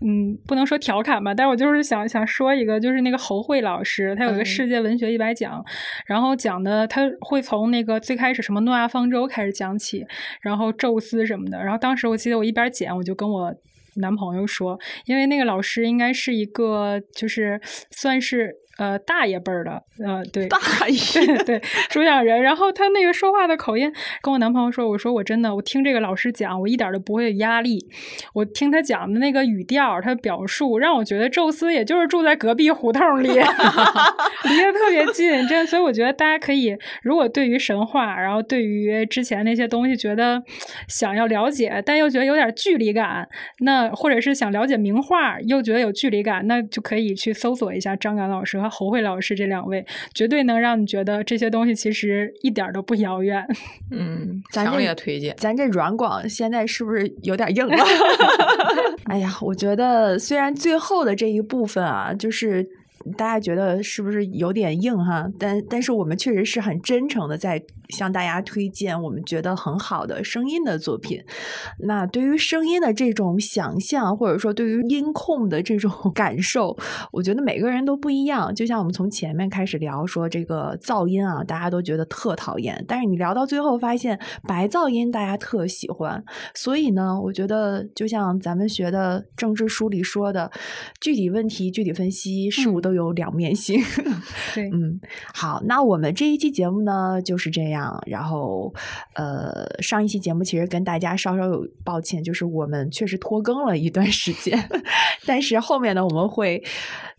[0.00, 5.60] 嗯，不能说调侃吧，但是我就是想想说一个，就是那个侯慧老师，他有一个嗯世界文学一百讲，
[6.06, 10.06] 然后讲的他会从那个最开始什么诺亚方舟开始讲起，
[10.40, 13.52] 然后宙斯什么的，然后当时我记得我一边剪，我就跟我
[13.98, 17.60] 男朋友说，因为那个老师应该是一个就是
[17.90, 23.92] 算是呃大爷辈儿的，呃对，大爷对对，主讲人，然后他那个说话的口音，
[24.22, 27.78] 跟我男朋友说，我说我真的，我听这个老师讲，我一点都不会有压力。
[28.32, 35.28] 我听他讲的那个语调，他表述，让我觉得宙斯也就是住在隔壁胡同里， 离得特别近。
[35.48, 40.42] 真的，所以我觉得大家可以，如果对于神话，然后对于之前那些东西觉得
[40.88, 43.28] 想要了解，但又觉得有点距离感，
[43.60, 49.84] 那或者是想了解名画，又觉得有距离感，那就可以去搜索一下张敢老师和侯慧老师这两位，
[50.14, 53.44] 绝对能让你觉得这些东西其实一点儿都不遥远。
[53.90, 55.34] 嗯，强咱这烈推荐。
[55.36, 57.76] 咱这软广现在是不是有点硬了？
[59.06, 62.68] 哎呀，我觉得虽然最后的这一部分啊，就是
[63.16, 65.28] 大家觉得是不是有点硬哈？
[65.38, 71.22] 但但是我们确实是很真诚的在向大家推荐我们觉得很好的声音的作品。
[71.80, 76.76] 那对于声音的这种想象，或者说对于音控的这种 感受，
[77.12, 78.54] 我觉得每个人都不一样。
[78.54, 86.22] 就像我们从前面开始聊说这个噪音啊，大家都觉得特讨厌，但是你聊到最后发现白噪音大家特喜欢。
[86.54, 90.50] 所以呢，我觉得就像咱们学的政治书里说的，
[91.00, 93.78] 具体问题具体分析，事物嗯都有两面性。
[94.54, 94.98] 对，嗯，
[95.34, 98.02] 好，那我们这一期节目呢就是这样。
[98.06, 98.72] 然后，
[99.14, 104.58] 呃，上一期节目其实跟大家稍稍有抱歉，就是我们确实拖更了一段时间，
[105.26, 106.64] 但是后面呢我们会。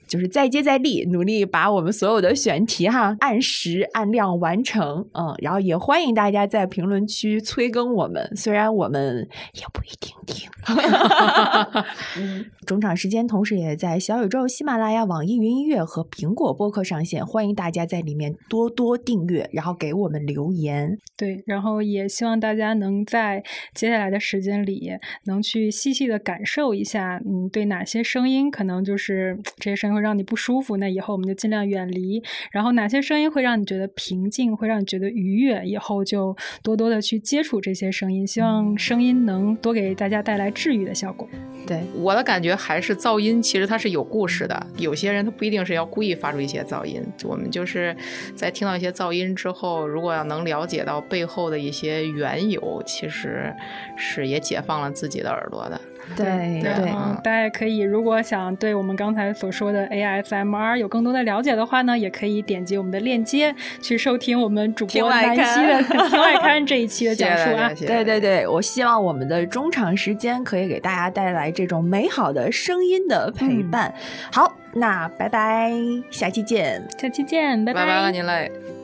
[0.09, 10.49] 就是再接再厉，努力把我们所有的选题哈按时按量完成，嗯，然后也欢迎大家在评论区催更我们，虽然我们也不一定听。
[12.17, 20.97] 嗯， 中场时间同时也在小宇宙、喜马拉雅、网易云音乐和苹果播客上线，欢迎大家在里面多多订阅，然后给我们留言。
[21.15, 24.91] 对，然后也希望大家能在接下来的时间里，
[25.25, 32.23] 能去细细的感受一下，嗯，对哪些声音可能就是 这些声音会让你不舒服，那以后我们就尽量远离。
[32.51, 41.27] 然后哪些声音会让你觉得平静，会让你觉得愉悦，以后就多多的去接触这些声音，希望声音能多给大家带来治愈的效果。
[41.67, 44.67] 对，我的感觉还是噪音，其实它是有故事的。
[44.77, 47.95] 有些人他不一定是要故意发出一些噪音，我们就是
[48.35, 53.53] 在听到一些噪音之后，如果要能了解到背后的一些缘由，其实
[53.95, 55.79] 是也解放了自己的耳朵的。
[56.15, 56.91] 对对
[57.23, 65.73] 大家也可以，如果想对我们刚才所说的 ASMR 有更多的了解的话呢，也可以点击我们的链接去收听我们主播南希的
[66.09, 67.71] 《听外刊》这一期的讲述啊。
[67.77, 73.69] 对对对，我希望我们的中场时间可以给大家带来这种美好的声音的陪嗯。
[73.71, 73.93] 伴。
[74.31, 75.71] 好，那拜拜，
[76.09, 76.81] 下期见。
[76.97, 77.85] 下期见，拜拜。
[77.85, 78.78] 拜了您嘞。